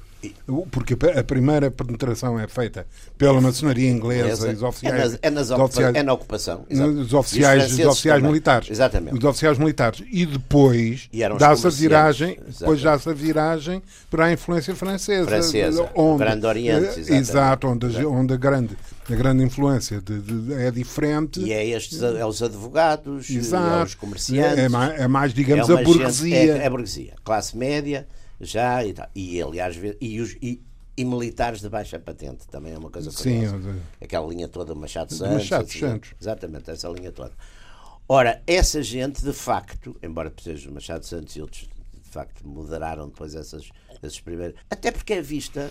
[0.70, 4.94] Porque a primeira penetração é feita pela maçonaria inglesa e os oficiais.
[4.94, 6.66] é, nas, é, nas oficiais- é na ocupação.
[6.68, 6.90] exato.
[6.90, 8.30] Os oficiais, os oficiais também.
[8.30, 8.68] militares.
[8.70, 9.16] Exatamente.
[9.18, 10.04] Os oficiais militares.
[10.12, 12.58] E depois dá-se a viragem, Exatamente.
[12.58, 15.26] depois dá-se a viragem para a influência francesa.
[15.26, 17.12] Francesa, o Grande Oriente, eh, exatamente.
[17.14, 18.76] Exato, onde, onde a, grande,
[19.12, 21.40] a grande influência de- de- é diferente.
[21.40, 24.58] E é estes é os advogados, é os comerciantes.
[24.58, 26.36] É mais, é mais, digamos, é a uma gente- burguesia.
[26.36, 27.14] é, é a burguesia.
[27.24, 28.06] Classe média,
[28.40, 29.08] já e tal.
[29.14, 30.60] E aliás, e, os, e,
[30.96, 33.68] e militares de baixa patente, também é uma coisa Sim, curiosa.
[33.70, 35.34] o- Aquela linha toda, Machado Do Santos.
[35.34, 36.10] Machado assim, Santos.
[36.20, 37.32] Exatamente, essa linha toda.
[38.08, 43.06] Ora, essa gente, de facto, embora seja o Machado Santos e outros, de facto, moderaram
[43.08, 43.68] depois essas,
[44.02, 44.56] esses primeiros.
[44.68, 45.70] Até porque é vista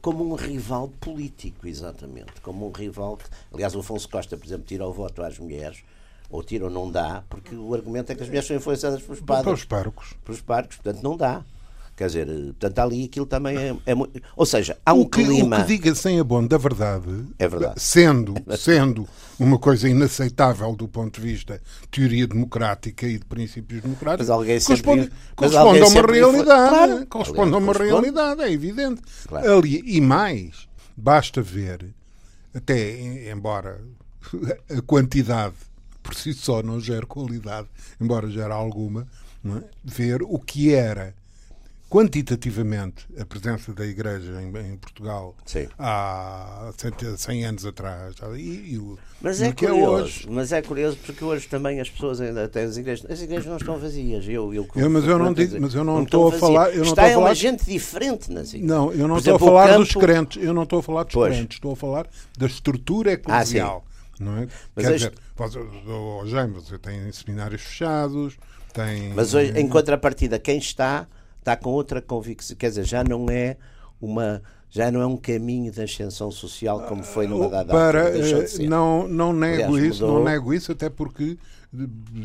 [0.00, 2.40] como um rival político, exatamente.
[2.42, 3.24] Como um rival que.
[3.52, 5.82] Aliás, o Afonso Costa, por exemplo, tira o voto às mulheres,
[6.30, 9.20] ou tira ou não dá, porque o argumento é que as mulheres são influenciadas pelos
[9.20, 10.14] Para padres os parcos.
[10.24, 11.44] pelos parques, portanto não dá.
[12.00, 14.22] Quer dizer, eh, portanto ali aquilo também é, é muito.
[14.34, 15.58] Ou seja, há um o que, clima.
[15.58, 17.74] O que diga sem abono da verdade, É verdade.
[17.78, 19.06] Sendo, sendo
[19.38, 24.30] uma coisa inaceitável do ponto de vista de teoria democrática e de princípios democráticos, Mas
[24.30, 26.70] alguém sempre- corresponde, mas corresponde alguém a uma sempre foi- realidade.
[26.70, 27.06] Claro.
[27.06, 27.90] Corresponde a uma Corresponde.
[27.90, 29.02] realidade, é evidente.
[29.28, 29.58] Claro.
[29.58, 31.84] Ali, e mais, basta ver,
[32.54, 33.78] até em- embora
[34.74, 35.54] a quantidade
[36.02, 37.68] por si só não gere qualidade,
[38.00, 39.06] embora gere alguma,
[39.44, 39.62] é?
[39.84, 41.14] ver o que era
[41.90, 45.66] quantitativamente a presença da Igreja em, em Portugal Sim.
[45.78, 50.26] há 100, 100 anos atrás e, e o, Mas e é é curioso, hoje.
[50.30, 53.56] mas é curioso porque hoje também as pessoas ainda têm as igrejas, as igrejas não
[53.56, 54.24] estão vazias.
[54.28, 56.76] Eu, eu, Eu- mas eu não digo- mas eu não estão estou a falar- eu
[56.76, 58.68] não Está estou a uma falar- gente diferente nas igrejas.
[58.68, 60.82] Não, eu não Por estou exemplo, a falar dos campo- crentes, eu não estou a
[60.82, 61.34] falar dos Pois.
[61.34, 62.06] crentes, estou a falar
[62.38, 63.84] da estrutura eclesial.
[64.18, 64.48] não é?
[64.76, 68.36] Mas Quer este- dizer, você, oh, Jaime, você tem seminários fechados,
[68.72, 69.14] tem.
[69.14, 71.06] Mas hoje, em contrapartida, quem está,
[71.40, 72.56] está com outra convicção.
[72.56, 73.56] Quer dizer, já não é
[74.00, 74.40] uma.
[74.72, 78.48] Já não é um caminho de ascensão social como foi numa dada para eh, de
[78.48, 78.68] ser.
[78.68, 80.18] não não nego Aliás, isso mudou.
[80.24, 81.36] não nego isso até porque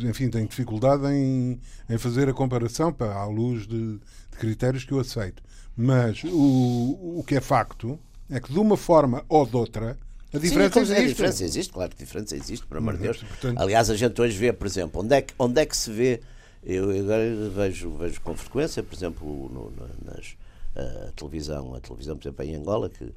[0.03, 4.91] enfim tenho dificuldade em, em fazer a comparação para à luz de, de critérios que
[4.91, 5.41] eu aceito
[5.75, 7.97] mas o, o que é facto
[8.29, 9.97] é que de uma forma ou de outra
[10.33, 12.77] a Sim, diferença como é, a existe diferença existe, claro que a diferença existe, por
[12.77, 13.23] amor de Deus.
[13.23, 15.89] portanto- Aliás, a gente hoje vê, por exemplo, onde é que, onde é que se
[15.89, 16.21] vê.
[16.65, 20.35] Eu agora vejo, vejo com frequência, por exemplo, no, na- nas,
[20.75, 23.13] a televisão, a televisão, por exemplo, em Angola, que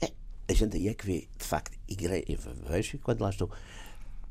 [0.00, 0.10] é,
[0.48, 2.24] a gente aí é que vê, de facto, igreja,
[2.68, 3.50] vejo quando lá estou,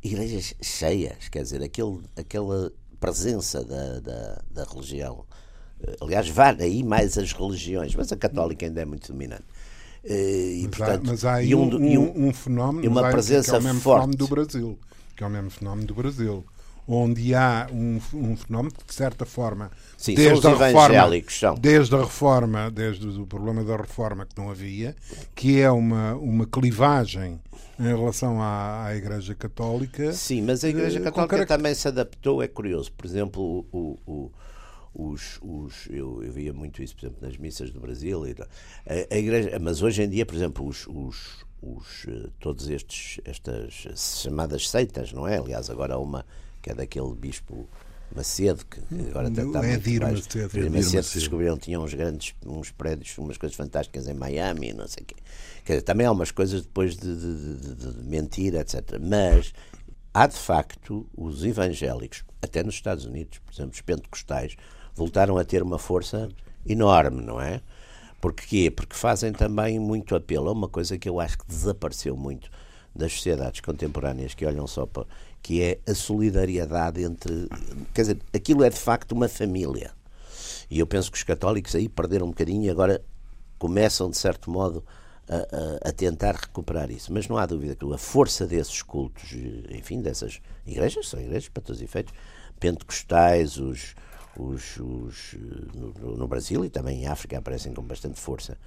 [0.03, 5.25] igrejas cheias, quer dizer, aquele, aquela presença da, da, da religião.
[5.81, 9.43] Eh, Aliás, vai aí mais as religiões, mas a católica ainda é muito dominante.
[10.03, 12.87] Eh, E, mas, portanto, há, mas há aí e um, e um- um fenómeno e
[12.87, 13.95] uma presença que é o mesmo forte.
[14.01, 14.79] fenómeno do Brasil
[15.15, 16.43] que é o mesmo fenómeno do Brasil
[16.87, 21.55] onde há um, um fenómeno que, de certa forma, Sim, desde são a reforma, são.
[21.55, 24.95] desde a reforma, desde o problema da reforma que não havia,
[25.33, 27.39] que é uma, uma clivagem
[27.79, 30.11] em relação à, à Igreja Católica.
[30.13, 32.91] Sim, mas a Igreja eh, Católica caracter- também se adaptou, é curioso.
[32.91, 34.31] Por exemplo, o, o-
[34.93, 38.27] os, os- eu, eu via muito isso, por exemplo, nas missas do Brasil.
[38.27, 38.35] e.
[38.85, 43.19] A, a igreja, mas hoje em dia, por exemplo, os, os, os, eh, todos estes
[43.25, 43.87] estas
[44.21, 45.37] chamadas seitas, não é?
[45.39, 46.23] Aliás, agora há uma
[46.63, 47.67] que é daquele bispo
[48.15, 50.57] Macedo, que agora está É muito Edir mais- Macedo.
[50.57, 51.19] Edir Macedo Macedo.
[51.19, 55.15] descobriram tinham uns grandes uns prédios, umas coisas fantásticas em Miami, não sei o quê.
[55.65, 58.99] Quer dizer, também há umas coisas depois de, de, de- de- de mentir, etc.
[59.01, 59.51] Mas
[60.13, 64.55] há de facto os evangélicos, até nos Estados Unidos, por exemplo, os pentecostais,
[64.95, 66.29] voltaram a ter uma força
[66.67, 67.61] enorme, não é?
[68.21, 68.69] Porque quê?
[68.71, 72.49] Porque fazem também muito apelo a uma coisa que eu acho que desapareceu muito
[72.95, 75.05] das sociedades contemporâneas que olham só para
[75.43, 77.49] que é a solidariedade entre
[77.93, 79.91] quer dizer, aquilo é de facto uma família.
[80.71, 83.03] E eu penso que os católicos aí perderam um bocadinho e agora
[83.59, 84.83] começam, de certo modo,
[85.29, 87.11] a, a- a tentar recuperar isso.
[87.13, 89.33] Mas não há dúvida que a força desses cultos,
[89.69, 92.13] enfim, dessas igrejas, são igrejas para todos os efeitos,
[92.59, 93.93] pentecostais, os,
[94.37, 95.35] os, os,
[95.75, 98.57] no, no Brasil e também em África aparecem com bastante força,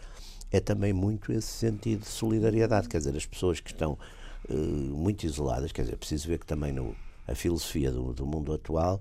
[0.51, 2.89] é também muito esse sentido de solidariedade.
[2.89, 3.99] Quer dizer, as pessoas que estão
[4.55, 6.95] muito isoladas, quer dizer, é preciso ver que também no,
[7.27, 9.01] a filosofia do, do mundo atual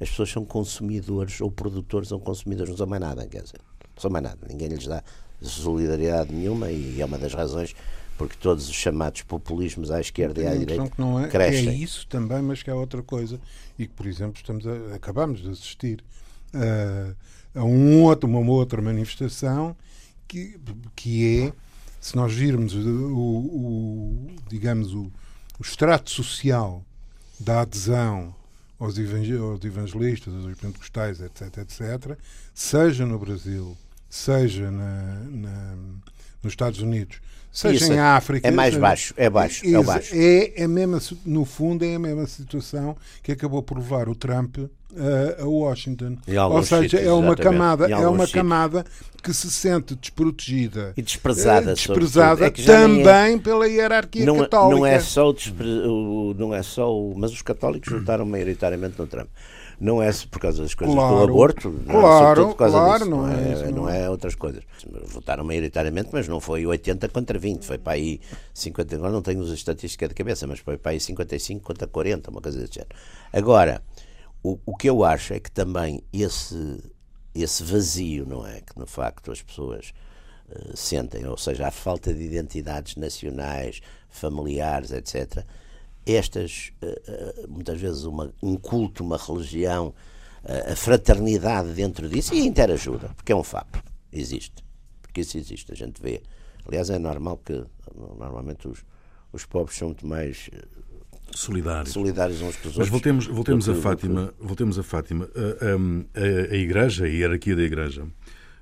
[0.00, 3.60] as pessoas são consumidores ou produtores ou consumidores, não são mais nada, quer dizer,
[3.94, 5.02] não são mais nada, ninguém lhes dá
[5.40, 7.74] solidariedade nenhuma e é uma das razões
[8.16, 11.68] porque todos os chamados populismos à esquerda e à direita que não é, que crescem.
[11.68, 13.40] é isso também, mas que é outra coisa.
[13.76, 16.04] E que, por exemplo, estamos a- acabamos de assistir
[16.54, 19.76] a, a um outro, uma outra manifestação
[20.28, 20.56] que,
[20.94, 21.52] que é,
[22.04, 25.04] se nós virmos o, o- digamos, o,
[25.58, 26.84] o extrato social
[27.40, 28.34] da adesão
[28.78, 32.18] aos, evangel- aos evangelistas, aos pentecostais, etc., etc.,
[32.54, 33.74] seja no Brasil,
[34.10, 35.76] seja na- na-
[36.42, 37.20] nos Estados Unidos,
[37.54, 38.46] seja Isso em África.
[38.48, 40.10] é mais baixo, é baixo, é baixo.
[40.14, 44.14] é a mesma, si- no fundo, é a mesma situação que acabou por levar o
[44.14, 44.56] Trump
[45.38, 46.16] a, a Washington.
[46.50, 47.42] Ou seja, sítios, é uma exatamente.
[47.42, 48.32] camada, é uma sítios.
[48.32, 48.84] camada
[49.22, 54.76] que se sente desprotegida E desprezada, eh, desprezada É é- também pela hierarquia não, católica.
[54.78, 58.96] não é só o, despre- o- não é só o, mas os católicos votaram maioritariamente
[58.98, 59.28] no Trump
[59.80, 62.78] não é por causa das coisas do Claro, aborto não é claro, sobretudo por causa
[62.78, 63.88] claro, disso, não é é, isso, não não.
[63.88, 64.62] é outras coisas
[65.06, 68.20] votaram maioritariamente mas não foi 80 contra 20 foi para aí
[68.52, 72.30] 50 agora não tenho as estatísticas de cabeça mas foi para aí 55 contra 40
[72.30, 72.94] uma coisa desse género
[73.32, 73.82] agora
[74.42, 76.78] o, o que eu acho é que também esse
[77.34, 79.92] esse vazio não é que no facto as pessoas
[80.48, 85.44] eh, sentem, ou seja, a falta de identidades nacionais, familiares, etc.
[86.06, 89.94] Estas, eh, eh, muitas vezes, uma, um culto, uma religião,
[90.44, 94.62] eh, a fraternidade dentro disso e a interajuda, porque é um facto, existe.
[95.00, 96.20] Porque isso existe, a gente vê.
[96.66, 97.64] Aliás, é normal que,
[98.18, 98.84] normalmente, os,
[99.32, 100.50] os pobres são muito mais
[101.34, 101.92] Solidários.
[101.92, 102.90] solidários uns com os Mas outros.
[102.90, 104.34] voltemos, voltemos do a Fátima.
[104.38, 105.28] Voltemos a Fátima.
[105.34, 108.06] A, a- a Igreja, a hierarquia da Igreja,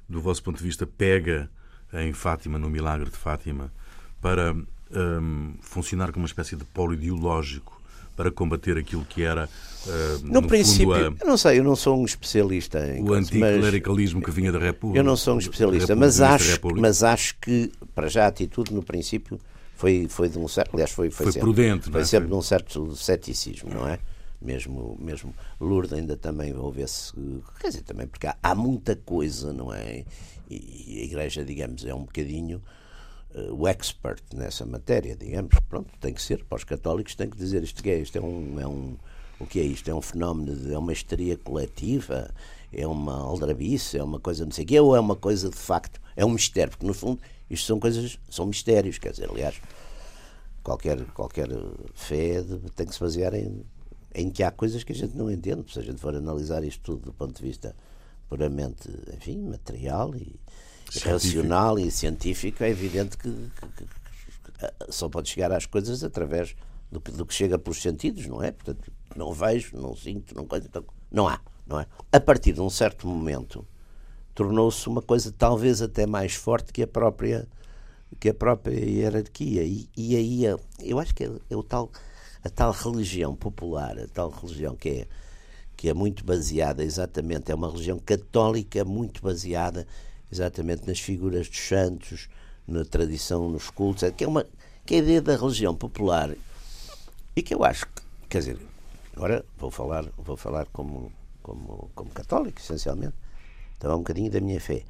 [0.09, 1.51] do vosso ponto de vista, pega
[1.93, 3.73] em Fátima, no milagre de Fátima,
[4.21, 4.55] para
[4.95, 7.81] hum, funcionar como uma espécie de polo ideológico
[8.17, 9.49] para combater aquilo que era,
[9.87, 13.11] hum, No, no, princípio, fundo, eu não sei, eu não sou um especialista em a,
[13.11, 15.01] o anticlericalismo que vinha da República.
[15.01, 18.83] Eu não sou um especialista, mas acho, mas acho que, para já, a atitude, no
[18.83, 19.41] princípio,
[19.75, 20.75] foi, foi de um certo.
[20.75, 22.05] Aliás, foi, foi, Foi sempre, prudente, não foi é?
[22.05, 23.99] sempre de um certo ceticismo, não é?
[24.41, 27.13] Mesmo, mesmo Lourdes ainda também houve-se.
[27.59, 30.05] Quer dizer, também, porque há, há muita coisa, não é?
[30.51, 32.61] E, e a Igreja, digamos, é um bocadinho
[33.53, 35.55] o expert nessa matéria, digamos.
[35.69, 36.45] Pronto, tem que ser.
[36.45, 37.99] Para os católicos, tem que dizer isto que é.
[37.99, 38.61] Isto é um.
[38.61, 38.97] É um
[39.41, 39.91] o que é isto?
[39.91, 42.31] É um fenómeno, de, é uma histeria coletiva,
[42.73, 45.57] é uma aldrabice, é uma coisa não sei o quê, ou é uma coisa de
[45.57, 49.61] facto, é um mistério, porque no fundo isto são coisas, são mistérios, quer dizer, aliás,
[50.63, 51.49] qualquer, qualquer
[51.93, 53.65] fé de- tem que se basear em,
[54.15, 56.81] em que há coisas que a gente não entende, se a gente for analisar isto
[56.83, 57.75] tudo do ponto de vista
[58.29, 60.37] puramente, enfim, material e
[61.01, 64.03] Racional e científico, é evidente que, que- que-
[64.91, 66.55] só pode chegar às coisas através
[66.91, 68.53] do do que chega pelos sentidos, não é?
[68.53, 71.87] Portanto, não vejo, não sinto, não coisa, então, não há, não é?
[72.13, 73.67] A partir de um certo momento
[74.35, 77.49] tornou-se uma coisa talvez até mais forte que a própria
[78.21, 81.91] que a própria hierarquia e, e aí é- eu acho que é, é o tal
[82.45, 85.07] a tal religião popular a tal religião que é
[85.77, 89.87] que é muito baseada exatamente é uma religião católica muito baseada
[90.33, 92.29] exatamente nas figuras dos santos
[92.67, 94.47] na tradição nos cultos que é uma
[94.85, 96.35] que é a ideia da religião popular
[97.37, 98.59] e que eu acho que, quer dizer,
[99.15, 103.15] Agora vou falar, vou falar como, como, como católico, essencialmente.
[103.77, 104.85] Então é um bocadinho da minha fé.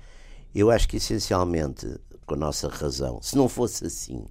[0.55, 4.25] Eu acho que essencialmente, com a nossa razão, se não fosse assim,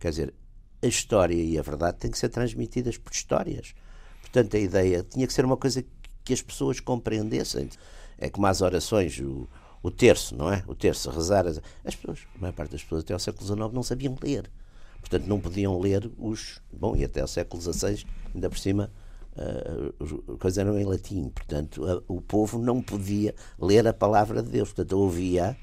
[0.00, 0.34] quer dizer,
[0.82, 3.74] a história e a verdade têm que ser transmitidas por histórias.
[4.20, 5.84] Portanto, a ideia tinha que ser uma coisa
[6.24, 7.70] que as pessoas compreendessem.
[8.18, 9.48] É como as orações, o,
[9.86, 10.64] o terço, não é?
[10.66, 11.46] O terço, rezar.
[11.46, 14.50] As, as pessoas, a maior parte das pessoas até ao século XIX não sabiam ler.
[14.98, 16.60] Portanto, não podiam ler os.
[16.72, 18.90] Bom, e até ao século XVI, ainda por cima,
[19.36, 21.28] uh, as coisas eram em latim.
[21.28, 24.72] Portanto, uh, o povo não podia ler a palavra de Deus.
[24.72, 25.56] Portanto, ouvia,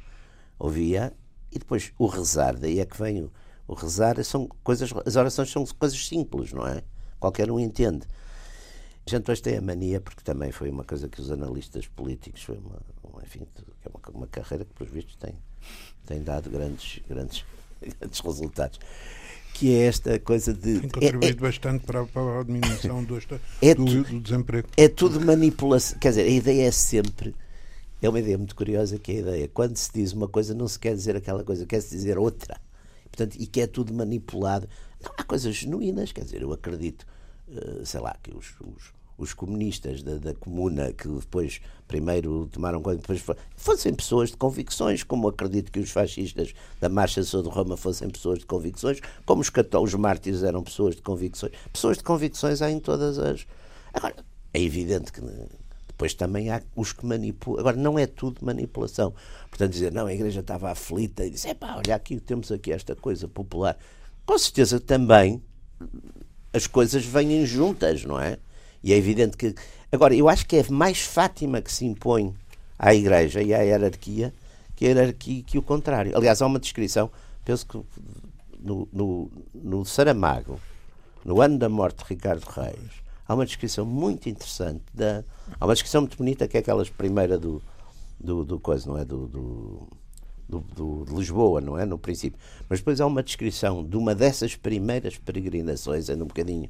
[0.58, 1.12] ouvia,
[1.52, 2.58] e depois o rezar.
[2.58, 3.32] Daí é que vem o,
[3.68, 4.24] o rezar.
[4.24, 6.82] São coisas, as orações são coisas simples, não é?
[7.20, 8.08] Qualquer um entende.
[9.06, 12.44] A gente hoje tem a mania, porque também foi uma coisa que os analistas políticos,
[12.44, 12.80] foi uma,
[13.24, 13.46] enfim,
[13.86, 15.34] é uma, uma carreira que, pelos vistos, tem,
[16.06, 17.46] tem dado grandes, grandes,
[18.00, 18.80] grandes resultados
[19.54, 20.80] que é esta coisa de.
[20.80, 23.18] Tem contribuído é, é, bastante para, para, a diminuição do,
[23.62, 24.68] é do, do, desemprego.
[24.76, 25.98] É tudo manipulação.
[26.00, 27.36] Quer dizer, a ideia é sempre.
[28.02, 29.48] É uma ideia muito curiosa que é a ideia.
[29.54, 32.60] Quando se diz uma coisa, não se quer dizer aquela coisa, quer-se dizer outra.
[33.06, 34.68] Portanto, e que é tudo manipulado.
[35.02, 37.06] Não, há coisas genuínas, quer dizer, eu acredito,
[37.84, 42.98] sei lá, que os, os os comunistas da, da, comuna que depois primeiro tomaram conta,
[42.98, 43.24] depois
[43.56, 48.40] fossem pessoas de convicções, como acredito que os fascistas da Marcha de Roma fossem pessoas
[48.40, 51.52] de convicções, como os católicos mártires eram pessoas de convicções.
[51.72, 53.46] Pessoas de convicções há em todas as.
[53.94, 54.16] Agora,
[54.54, 55.22] é evidente que
[55.88, 57.60] depois também há os que manipulam.
[57.60, 59.14] Agora, não é tudo manipulação.
[59.50, 62.72] Portanto, dizer, não, a igreja estava aflita e disse, é pá, olha aqui, temos aqui
[62.72, 63.78] esta coisa popular.
[64.26, 65.42] Com certeza também
[66.54, 68.38] as coisas vêm juntas, não é?
[68.84, 69.56] E é evidente que.
[69.92, 72.34] Agora, eu acho que é mais Fátima que se impõe
[72.78, 74.34] à Igreja e à hierarquia
[74.76, 76.16] que a hierarquia que o contrário.
[76.16, 77.10] Aliás, há uma descrição,
[77.46, 77.80] penso que
[78.60, 80.60] no, no, no Saramago,
[81.24, 82.92] no ano da morte de Ricardo Reis,
[83.28, 85.24] há uma descrição muito interessante, da,
[85.60, 87.62] há uma descrição muito bonita que é aquelas primeira do,
[88.20, 89.06] do, do coisa, não é?
[89.06, 89.88] Do, do,
[90.48, 91.86] do, do, de Lisboa, não é?
[91.86, 92.40] No princípio.
[92.70, 96.70] Mas depois há uma descrição de uma dessas primeiras peregrinações, ainda um bocadinho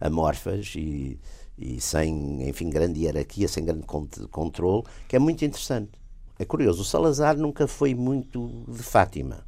[0.00, 1.18] amorfas e
[1.58, 3.86] e sem, enfim, grande hierarquia, sem grande
[4.30, 5.90] controle, que é muito interessante.
[6.38, 9.46] É curioso, o Salazar nunca foi muito de Fátima.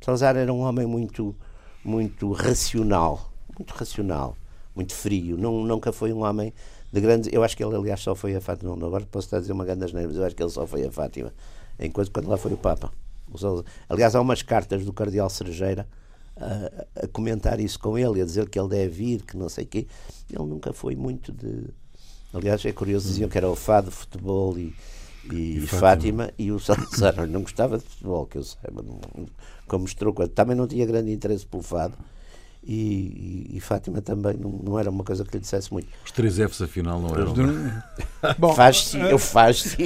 [0.00, 1.36] O Salazar era um homem muito,
[1.84, 4.36] muito racional, muito racional,
[4.74, 6.52] muito frio, não, nunca foi um homem
[6.92, 7.30] de grande.
[7.32, 8.72] Eu acho que ele, aliás, só foi a Fátima.
[8.74, 10.84] Agora posso estar a dizer uma grande asneira, mas eu acho que ele só foi
[10.84, 11.32] a Fátima,
[11.86, 12.92] enquanto quando lá foi o Papa.
[13.88, 15.86] Aliás, há umas cartas do Cardeal Cerejeira
[16.36, 19.64] a, a, comentar isso com ele, a dizer que ele deve ir, que não sei
[19.64, 19.86] o quê.
[20.28, 21.66] Ele nunca foi muito de.
[22.32, 24.74] Aliás, é curioso, diziam que era o fado, futebol e,
[25.32, 25.80] e, e Fátima.
[25.80, 26.30] Fátima.
[26.38, 28.84] e o Salazar não gostava de futebol, que eu saiba,
[29.66, 31.96] como mostrou, também não tinha grande interesse pelo fado.
[32.62, 35.88] E, e, e, Fátima também não, não, era uma coisa que lhe dissesse muito.
[36.04, 37.34] Os três Fs afinal não eram.
[38.38, 39.76] Bom, faz eu faz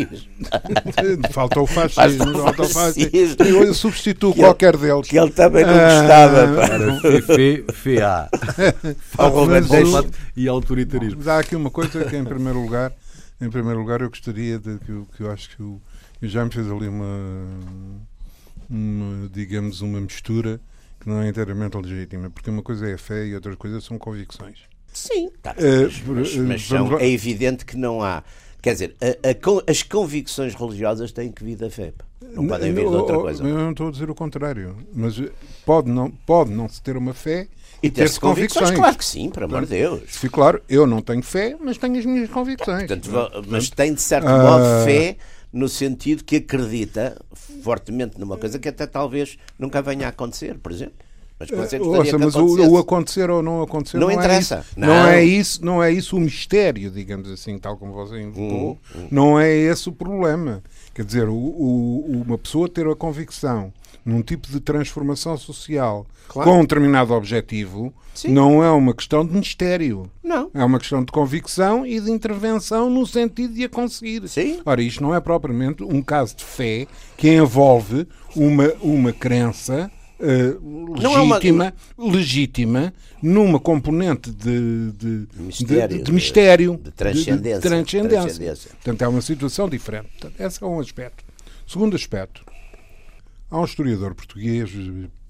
[1.30, 2.32] Falta o fascismo.
[2.32, 3.44] Falta o fascismo.
[3.44, 5.08] Eu substituo que qualquer ele, deles.
[5.08, 6.38] Que ele também não gostava.
[6.64, 8.28] Era FF, FA.
[10.36, 11.18] e autoritarismo.
[11.18, 12.92] Mas há aqui uma coisa que, em primeiro lugar,
[13.40, 15.80] em primeiro lugar eu gostaria de que, eu, que eu acho que o,
[16.20, 17.46] o Jaime fez ali uma,
[18.68, 20.60] uma, digamos, uma mistura
[21.04, 23.98] que não é inteiramente legítima, porque uma coisa é a fé e outra coisa são
[23.98, 24.60] convicções.
[24.92, 28.22] Sim, tá, mas, mas, mas são, é evidente que não há.
[28.62, 31.92] Quer dizer, a, a, as convicções religiosas têm que vir da fé.
[32.22, 33.44] Não podem vir de outra coisa.
[33.44, 35.20] Eu não estou a dizer o contrário, mas
[35.66, 37.48] pode não, pode não se ter uma fé
[37.82, 38.70] e ter-se convicções.
[38.70, 38.78] convicções.
[38.78, 40.02] Claro que sim, por amor de Deus.
[40.08, 42.86] Se claro, eu não tenho fé, mas tenho as minhas convicções.
[42.86, 43.10] Portanto,
[43.46, 44.84] mas tem de certo modo uh...
[44.86, 45.18] fé
[45.54, 47.16] no sentido que acredita
[47.62, 50.94] fortemente numa coisa que até talvez nunca venha a acontecer, por exemplo.
[51.38, 54.64] Mas, você Ouça, mas o, o, acontecer ou não acontecer não, não interessa.
[54.76, 54.88] É não.
[54.88, 55.06] não.
[55.06, 58.72] é isso, não é isso o mistério, digamos assim, tal como você invocou.
[58.72, 59.08] Hum, hum.
[59.10, 60.62] Não é esse o problema.
[60.94, 63.72] Quer dizer, o, o, uma pessoa ter a convicção
[64.04, 66.50] num tipo de transformação social claro.
[66.50, 68.28] com um determinado objetivo, Sim.
[68.28, 70.10] não é uma questão de mistério.
[70.22, 70.50] Não.
[70.54, 74.28] É uma questão de convicção e de intervenção no sentido de a conseguir.
[74.28, 74.60] Sim.
[74.64, 76.86] Ora, isto não é propriamente um caso de fé
[77.16, 82.12] que envolve uma, uma crença Uh, legítima, é uma...
[82.12, 88.20] legítima numa componente de, de, mistério, de, de mistério, de, transcendência, transcendência.
[88.20, 88.70] transcendência.
[88.70, 90.08] Portanto, é uma situação diferente.
[90.12, 91.24] Portanto, esse é um aspecto.
[91.66, 92.44] Segundo aspecto,
[93.50, 94.70] há um historiador português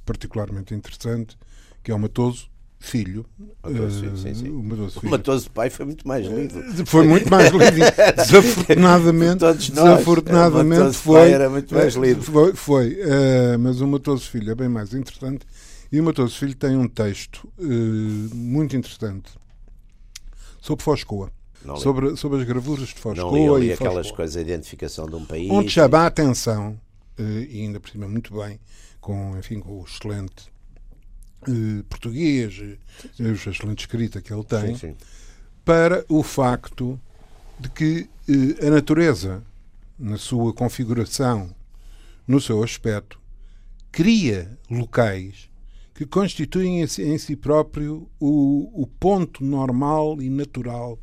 [0.05, 1.37] particularmente interessante,
[1.83, 3.24] que é o Matoso, filho.
[3.62, 4.49] Matoso, uh, sim, sim.
[4.51, 5.09] O Matoso, filho.
[5.09, 6.86] o Matoso pai foi muito mais lido.
[6.86, 7.86] Foi muito mais lido.
[8.16, 11.30] desafortunadamente, Todos nós, desafortunadamente foi.
[11.30, 12.22] era muito mais lido.
[12.22, 15.47] Foi, foi uh, mas o Matoso Filho é bem mais interessante.
[15.91, 19.32] E o Matoso Filho tem um texto uh, muito interessante
[20.61, 21.30] sobre Foscoa.
[21.78, 23.14] Sobre, sobre as gravuras de Foscoa.
[23.14, 25.51] Não li, li e aquelas coisas, a identificação de um país.
[25.51, 26.84] Onde chama a atenção, eh,
[27.19, 28.59] e ainda por cima muito bem,
[29.01, 30.53] com, enfim, com o excelente
[31.47, 34.97] eh, português, eh, a excelente escrita que ele tem, sim, sim.
[35.65, 37.01] para o facto
[37.59, 38.09] de que
[38.67, 39.45] a natureza,
[39.99, 41.55] na sua configuração,
[42.27, 43.21] no seu aspecto,
[43.93, 45.49] cria locais
[45.95, 50.99] que constituem em si próprio o, o ponto normal e natural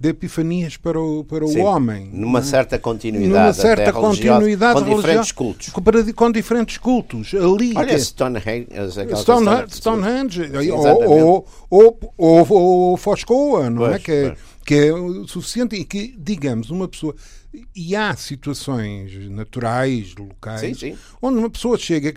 [0.00, 2.08] de epifanias para o, para Sim, o homem.
[2.10, 2.42] Numa é?
[2.42, 5.68] certa continuidade, numa certa continuidade com diferentes cultos.
[6.16, 7.34] Com, diferentes cultos.
[7.34, 8.68] Ali, Olha, Stonehenge,
[9.14, 13.98] Stonehenge, Stonehenge ou, ou, ou, ou, Foscoa, não é?
[13.98, 14.90] Que, é, que é
[15.26, 17.14] suficiente e que, digamos, uma pessoa
[17.74, 20.98] e há situações naturais, locais, sim, sim.
[21.20, 22.14] onde uma pessoa chega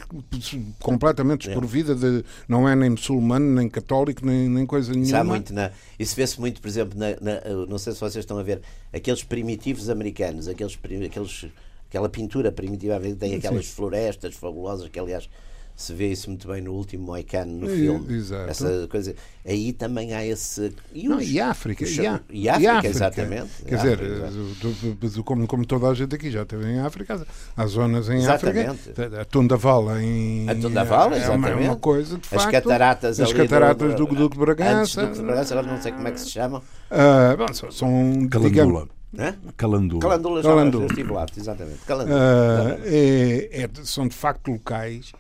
[0.79, 2.23] completamente desprovida de.
[2.47, 5.17] não é nem muçulmano, nem católico, nem, nem coisa nenhuma.
[5.17, 8.37] Isso, muito na, isso vê-se muito, por exemplo, na, na, não sei se vocês estão
[8.37, 8.61] a ver,
[8.91, 11.45] aqueles primitivos americanos, aqueles, aqueles,
[11.89, 13.73] aquela pintura primitiva, tem aquelas sim.
[13.73, 15.27] florestas fabulosas que, aliás,
[15.75, 18.13] se vê isso muito bem no último Moicano no filme.
[18.13, 18.49] Exato.
[18.49, 19.15] Essa coisa.
[19.45, 20.73] Aí também há esse.
[20.93, 21.83] E, Não, e África.
[21.83, 23.49] Os, e, a, e, África, e África, exatamente.
[23.67, 27.25] Quer dizer, África, como, como toda a gente aqui já esteve em África,
[27.57, 28.69] há zonas em exatamente.
[28.69, 29.21] África.
[29.21, 30.47] A Tundavala em.
[30.49, 31.67] A Tundavala, é uma, exatamente.
[31.67, 32.45] uma coisa, de facto.
[32.45, 35.01] As cataratas, as cataratas do, do, do, do Bragança.
[35.01, 36.61] Antes do Bragança, agora não sei como é que se chamam.
[36.91, 38.27] Uh, bom, são.
[38.29, 38.49] Calandula.
[38.49, 39.35] Digamos, Hã?
[39.55, 40.01] Calandula.
[40.01, 40.85] Calandula, já Calandula.
[40.87, 41.79] estive lá, exatamente.
[41.85, 42.17] Calandula.
[42.17, 45.11] Uh, é, é, são de facto locais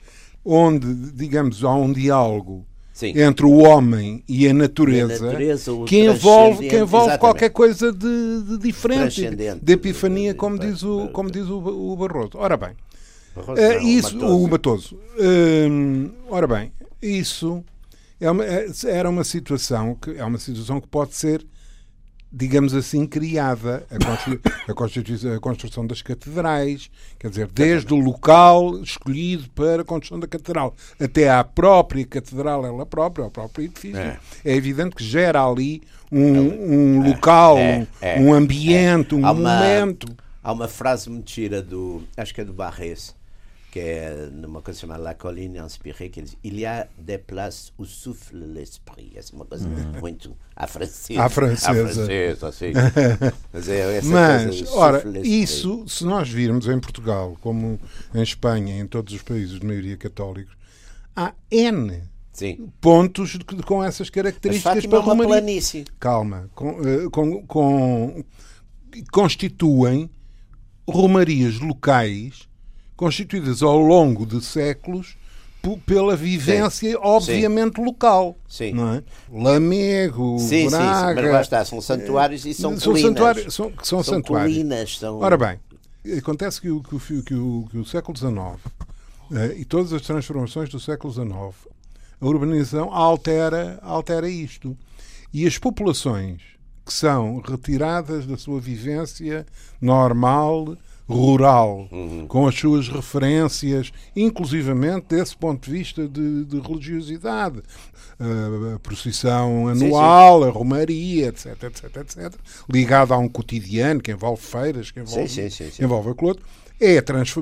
[0.45, 3.13] onde, digamos, há um diálogo Sim.
[3.19, 7.19] entre o homem e a natureza, E a natureza, que envolve, que envolve exatamente.
[7.19, 9.29] qualquer coisa de, de diferente,
[9.61, 12.31] de epifania, como diz o, como diz o, o Barroso.
[12.35, 12.71] Ora bem,
[13.35, 14.99] Barroso, eh, não, isso, o Matoso.
[15.19, 16.71] Hum, ora bem,
[17.01, 17.63] isso
[18.19, 21.45] é uma- é- era uma situação que é uma situação que pode ser
[22.35, 24.71] digamos assim, criada a,
[25.35, 30.73] a, construção das catedrais, quer dizer, desde o local escolhido para a construção da catedral
[30.99, 34.55] até à própria catedral, ela própria, ao próprio edifício, é, É.
[34.55, 35.81] evidente que gera ali
[36.11, 40.07] um, um local, é, é, um ambiente, um Há uma- momento.
[40.43, 42.03] Há uma frase muito gira do.
[42.17, 43.15] Acho que é do Barres,
[43.73, 47.73] que é numa coisa chamada La Colline Inspirée, que diz: Il y a des places
[47.75, 49.13] où souffle l'esprit.
[49.15, 49.67] É uma coisa
[49.99, 51.23] muito à francesa.
[51.23, 51.71] À francesa.
[51.71, 52.71] À francesa, assim.
[53.51, 57.79] Mas, é Mas, ora, isso, se nós virmos em Portugal, como
[58.13, 60.55] em Espanha, em todos os países de maioria católicos,
[61.15, 62.69] há N Sim.
[62.79, 65.29] pontos de- com essas Mas características é para uma Romaria.
[65.29, 65.85] planície.
[65.99, 68.23] Calma, com, eh, com, com-
[69.11, 70.11] constituem
[70.87, 72.47] romarias locais
[72.95, 75.15] constituídas ao longo de séculos
[75.85, 78.37] pela vivência, obviamente, local.
[78.49, 78.73] Sim.
[78.73, 79.03] Não é?
[79.31, 81.21] Lamego, Sim, sim, sim, Braga.
[81.21, 84.53] mas lá está, são santuários e são, São santuários- são- são santuários.
[84.57, 85.19] colinas, são...
[85.19, 85.57] Ora bem,
[86.17, 88.35] acontece que o, que o, que o- que o século XIX
[89.33, 91.31] eh, e todas as transformações do século XIX,
[92.19, 94.77] a urbanização altera, altera isto.
[95.33, 96.41] E as populações
[96.85, 99.45] que são retiradas da sua vivência
[99.79, 100.75] normal,
[101.07, 101.87] rural,
[102.27, 107.61] com as suas referências, inclusivamente desse ponto de vista de, de religiosidade,
[108.19, 109.85] a, procissão sim.
[109.85, 112.33] anual, a romaria, etc, etc, etc,
[112.69, 115.83] ligada a um cotidiano que envolve feiras, que envolve, sim, sim, sim.
[115.83, 116.45] envolve aquilo outro,
[116.79, 117.35] é trans-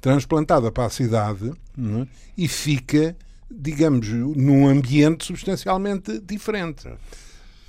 [0.00, 2.06] transplantada para a cidade é?
[2.36, 3.16] e fica,
[3.50, 6.88] digamos, num ambiente substancialmente diferente.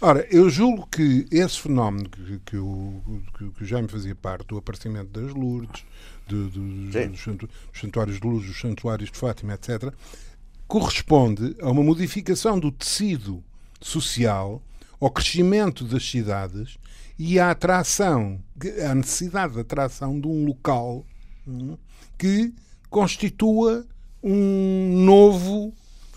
[0.03, 4.47] Ora, eu julgo que esse fenómeno que, que, o, que, que o Jaime fazia parte,
[4.47, 5.83] do aparecimento das Lourdes,
[6.27, 9.93] de- de- dos, santu- dos santuários de Lourdes, dos santuários de Fátima, etc.,
[10.67, 13.43] corresponde a uma modificação do tecido
[13.79, 14.61] social,
[14.99, 16.77] ao crescimento das cidades
[17.19, 18.41] e à atração,
[18.89, 21.05] à necessidade de atração de um local
[21.47, 21.77] hum,
[22.17, 22.53] que
[22.89, 23.85] constitua
[24.23, 25.73] um novo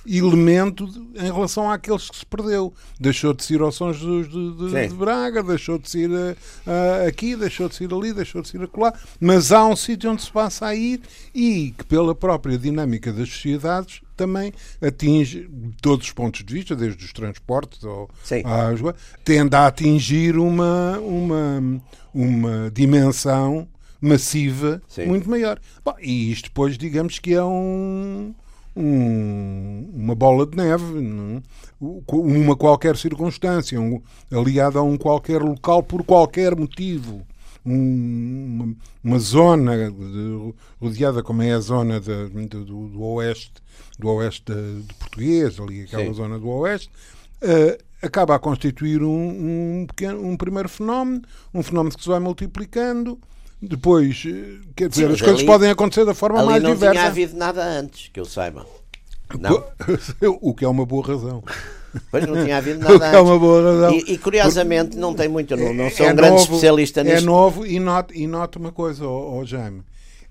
[0.07, 2.73] elemento em relação àqueles que se perdeu.
[3.01, 6.37] Deixou de ser ao São Jesus de, de- de Braga, deixou de ser eh,
[6.67, 10.23] ah, aqui, deixou de ser ali, deixou de ser acolá, mas há um sítio onde
[10.23, 11.01] se passa a ir
[11.35, 15.49] e que pela própria dinâmica das sociedades também atinge
[15.83, 18.43] todos os pontos de vista, desde os transportes ao, Sim.
[18.45, 18.79] às,
[19.25, 21.81] tende a atingir uma, uma,
[22.15, 23.67] uma dimensão
[24.01, 25.07] massiva Sim.
[25.07, 25.59] muito maior.
[25.85, 28.35] Bom, e isto depois, digamos que é um,
[28.77, 31.37] um- uma bola de neve, não?
[31.37, 31.43] é?
[32.12, 34.01] Uma qualquer circunstância, um,
[34.33, 37.22] aliada a um qualquer local por qualquer motivo.
[37.66, 43.53] Um- uma, uma zona de- rodeada como é a zona da- do, do- do oeste
[43.99, 46.12] do oeste de, de português ali aquela Sim.
[46.12, 46.91] zona do oeste
[47.43, 49.09] uh, acaba a constituir um,
[49.83, 51.22] um, pequeno, um primeiro fenómeno,
[51.55, 53.18] um fenómeno que se vai multiplicando.
[53.69, 56.87] Depois, eh, quer dizer, Sim, as coisas ali, podem acontecer da forma mais diversa.
[56.87, 58.67] Não tinha havido nada antes, que eu saiba.
[59.39, 59.65] Não.
[60.41, 61.43] o que é uma boa razão.
[62.11, 63.95] Pois não tinha havido nada é uma boa razão.
[63.95, 67.05] E, e curiosamente não tem muito, não, não sou é um grande novo, especialista é
[67.05, 67.19] nisto.
[67.19, 69.83] É novo e nota, e nota uma coisa, oh, oh Jaime,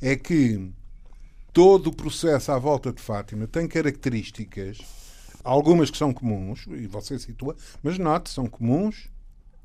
[0.02, 0.70] é que
[1.52, 4.80] todo o processo à volta de Fátima tem características,
[5.44, 9.10] algumas que são comuns, e você situa, mas note, são comuns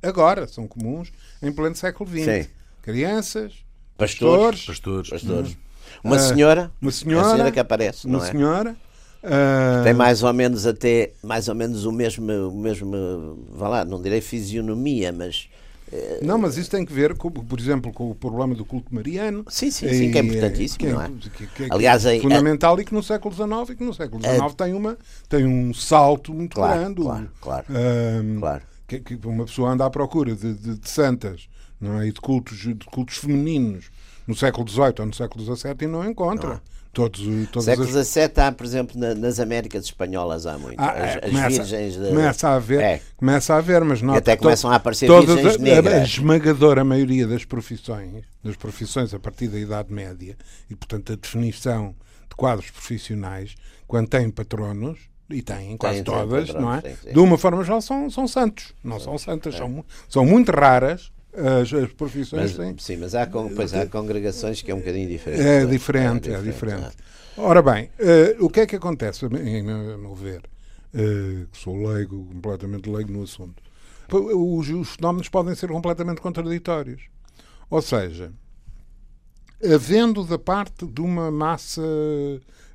[0.03, 1.11] agora, são comuns
[1.43, 2.25] em pleno século XX.
[2.25, 2.58] Sim.
[2.93, 3.53] Crianças,
[3.97, 5.57] pastores, pastores, pastores.
[6.03, 8.31] Uma senhora, uma senhora, senhora que aparece, uma é?
[8.31, 8.77] senhora
[9.23, 9.83] Uh...
[9.83, 14.01] Tem mais ou menos até mais ou menos o mesmo, o mesmo vá lá, não
[14.01, 15.49] direi fisionomia, mas
[15.93, 16.25] uh...
[16.25, 19.45] não, mas isso tem que ver, com, por exemplo, com o problema do culto mariano.
[19.49, 21.09] Sim, sim, sim, que é importantíssimo, que é, não é?
[21.09, 24.23] Que, que, é Aliás, é fundamental e que no século XIX e que no século
[24.23, 24.97] XIX tem uma
[25.29, 27.03] tem um salto muito claro, grande.
[27.03, 28.63] Claro, claro, um, claro.
[28.87, 31.49] Que, que, uma pessoa anda à procura de, de, de santas,
[31.81, 32.09] não é?
[32.09, 33.91] E de cultos, de cultos femininos
[34.27, 36.55] no século XVIII ou no século XVII e não encontra.
[36.55, 37.21] Não Todos,
[37.53, 38.09] todos século as...
[38.09, 40.81] XVII há, por exemplo, na, nas Américas Espanholas há muito.
[40.81, 42.09] Ah, as, é, as começa, virgens de...
[42.09, 43.03] Começa a haver, é.
[43.17, 45.95] começa a haver mas não até começam a aparecer virgens a, negras.
[45.95, 50.37] A esmagadora maioria das profissões, das profissões a partir da Idade Média,
[50.69, 51.95] e portanto a definição
[52.29, 53.55] de quadros profissionais,
[53.87, 54.99] quando têm patronos,
[55.31, 56.81] e têm quase tem, todas, tem patronos, não é?
[56.81, 57.13] Sim, sim.
[57.13, 59.59] De uma forma geral são, são santos, não são santas, é.
[59.59, 61.13] são, são muito raras,
[61.61, 65.43] as, as profissões mas, Sim, mas há, pois há congregações que é um bocadinho diferente.
[65.43, 66.49] É diferente, é diferente.
[66.49, 66.97] É diferente.
[67.37, 70.41] Ora bem, uh, o que é que acontece, em meu ver,
[70.93, 73.63] uh, que sou leigo, completamente leigo no assunto,
[74.11, 77.03] os, os fenómenos podem ser completamente contraditórios.
[77.71, 78.33] Ou seja,
[79.63, 81.83] havendo da parte de uma massa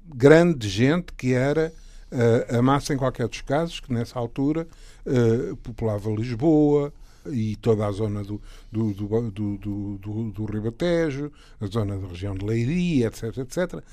[0.06, 1.74] grande de gente que era
[2.12, 4.68] uh, a massa em qualquer dos casos, que nessa altura
[5.06, 6.94] uh, populava Lisboa,
[7.32, 12.36] e toda a zona do, do, do, do, do, do Ribatejo, a zona da região
[12.36, 13.84] de Leiria, etc, etc,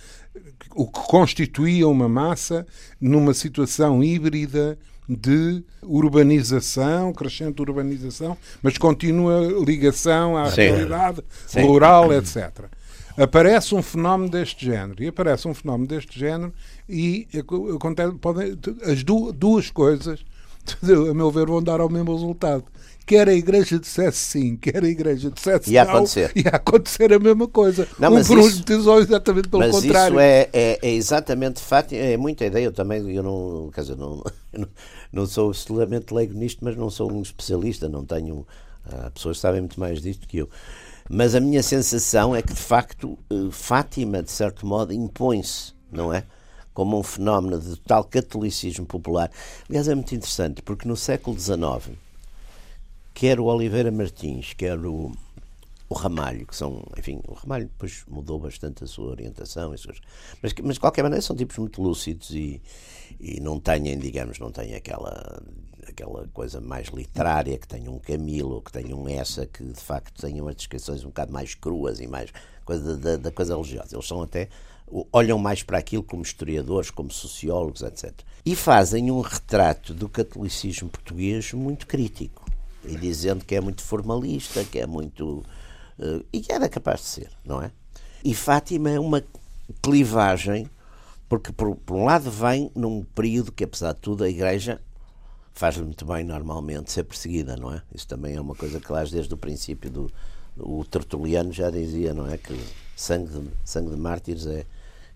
[0.75, 2.67] o que constituía uma massa
[3.01, 4.79] numa situação híbrida
[5.09, 10.61] de urbanização, crescente urbanização, mas continua ligação à Sim.
[10.63, 11.63] realidade Sim.
[11.63, 12.67] rural, etc.
[13.17, 16.53] Aparece um fenómeno deste género, e aparece um fenómeno deste género,
[16.89, 17.27] e
[17.75, 20.25] acontece, podem, as duas coisas,
[21.11, 22.65] a meu ver, vão dar ao mesmo resultado
[23.11, 26.31] quer a igreja dissesse sim, quer a igreja dissesse ia não, acontecer.
[26.37, 27.89] ia acontecer a mesma coisa.
[27.99, 30.15] Não, um por isso, um exatamente pelo mas contrário.
[30.15, 32.67] Isso é, é, é, exatamente fato, é muita ideia.
[32.67, 34.23] Eu também, eu não, quer dizer, não,
[35.13, 38.47] não sou absolutamente leigo nisto, mas não sou um especialista, não tenho.
[38.85, 40.49] Há pessoas que sabem muito mais disto que eu.
[41.09, 46.15] Mas a minha sensação é que, de facto, eh, Fátima, de certo modo, impõe-se, não
[46.15, 46.23] é?
[46.73, 49.29] Como um fenómeno de tal catolicismo popular.
[49.69, 51.99] Aliás, é muito interessante, porque no século XIX
[53.15, 55.13] quer o Oliveira Martins, quer o,
[55.89, 60.75] o Ramalho, que são, enfim, o Ramalho depois mudou bastante a sua orientação, mas, mas
[60.75, 62.63] de qualquer maneira são tipos muito lúcidos e,
[63.19, 65.43] e não têm, digamos, não têm aquela
[65.89, 70.47] aquela coisa mais literária, que tenham um Camilo, que tenham essa, que de facto tenham
[70.47, 72.31] as descrições um bocado mais cruas e mais
[72.65, 73.97] coisa da, da coisa religiosa.
[73.97, 74.49] Eles são até
[75.13, 78.13] olham mais para aquilo como historiadores, como sociólogos, etc.
[78.45, 82.45] E fazem um retrato do catolicismo português muito crítico
[82.85, 85.45] e dizendo que é muito formalista, que é muito.
[85.99, 87.71] Uh, e que era capaz de ser, não é?
[88.25, 89.23] E Fátima é uma
[89.83, 90.71] clivagem,
[91.29, 94.81] porque por, por, um lado vem num período que, apesar de tudo, a Igreja
[95.53, 97.83] faz-lhe muito bem normalmente ser perseguida, não é?
[97.95, 100.11] Isso também é uma coisa que lá desde o princípio do.
[100.57, 102.37] O Tertuliano já dizia, não é?
[102.37, 102.59] Que
[102.97, 104.67] sangue de, sangue de mártires é,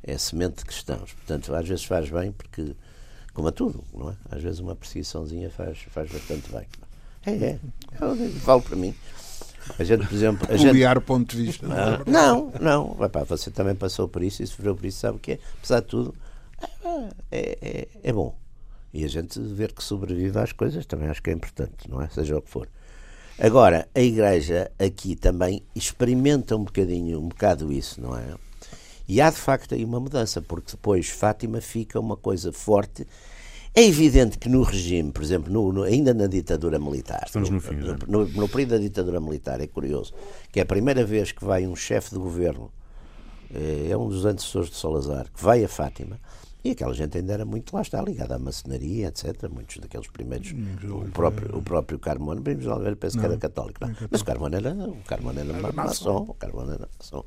[0.03, 1.13] é semente de cristãos.
[1.13, 2.75] Portanto, às vezes faz bem, porque,
[3.33, 4.17] como a tudo, não é?
[4.31, 6.67] Às vezes uma perseguiçãozinha faz, faz bastante bem.
[7.27, 7.59] É, é.
[8.01, 8.95] Eu falo para mim.
[9.79, 10.49] A gente, por exemplo.
[10.51, 11.01] A gente...
[11.01, 11.67] ponto de vista.
[11.71, 13.05] Ah, não, não.
[13.05, 15.39] Epá, você também passou por isso e sofreu por isso, sabe o que é?
[15.59, 16.15] Apesar de tudo,
[17.31, 18.37] é, é, é bom.
[18.93, 22.09] E a gente ver que sobrevive às coisas também acho que é importante, não é?
[22.09, 22.69] Seja o que for.
[23.39, 28.35] Agora, a Igreja aqui também experimenta um bocadinho, um bocado isso, não é?
[29.09, 33.07] E há de facto aí uma mudança, porque depois Fátima fica uma coisa forte
[33.75, 37.61] é evidente que no regime, por exemplo, no, no, ainda na ditadura militar, Estamos no,
[37.61, 37.75] fim,
[38.07, 40.15] no, no, período da ditadura militar, é curioso,
[40.53, 42.71] que é a primeira vez que vai um chefe de governo,
[43.53, 46.21] é, é um dos antecessores de Salazar, que vai a Fátima,
[46.65, 49.51] e aquela gente ainda era muito lá, está ligada à maçonaria, etc.
[49.53, 50.55] Muitos daqueles primeiros.
[50.83, 53.87] O próprio, o próprio Carmona, Primos de Oliveira, penso que era católico.
[53.87, 53.95] Não.
[54.11, 56.25] Mas o Carmona era, o Carmona era, era maçom.
[56.27, 57.23] O Carmona era maçom.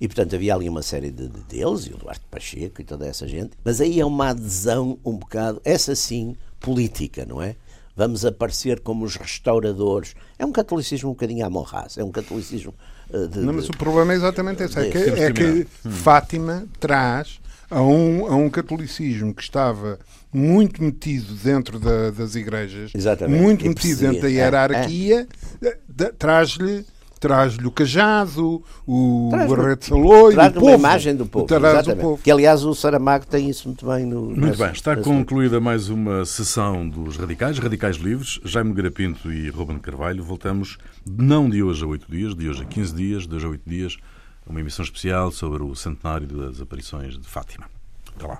[0.00, 3.06] E portanto havia ali uma série de, de deles, e o Duarte Pacheco e toda
[3.06, 3.52] essa gente.
[3.64, 7.56] Mas aí é uma adesão um bocado, essa sim, política, não é?
[7.96, 10.14] Vamos aparecer como os restauradores.
[10.38, 12.74] É um catolicismo um bocadinho à Morraz, é um catolicismo
[13.10, 14.76] uh, de, Não, mas o problema é exatamente esse.
[14.78, 15.66] É que, é que discriminar.
[15.90, 17.38] Fátima traz
[17.70, 19.98] a um, a um catolicismo que estava
[20.32, 23.40] muito metido dentro da- das igrejas, Exatamente.
[23.40, 25.28] muito E metido dentro da É, hierarquia,
[25.62, 26.84] eh, da- traz-lhe
[27.28, 30.74] traz-lhe o cajado, o barrete de saloio, o Traz uma povo.
[30.74, 31.46] imagem do povo.
[31.46, 32.00] Traz o exatamente.
[32.02, 32.22] povo.
[32.22, 34.22] Que aliás o Saramago tem isso muito bem no.
[34.26, 39.48] Muito nesse- bem, está concluída mais uma sessão dos Radicais, Radicais Livres, Jaime Garapinto e
[39.48, 40.22] Ruben Carvalho.
[40.22, 43.48] Voltamos não de hoje a oito dias, de hoje a 15 dias, de hoje a
[43.48, 43.96] oito dias,
[44.46, 47.64] a uma emissão especial sobre o centenário das aparições de Fátima.
[48.14, 48.38] Até lá.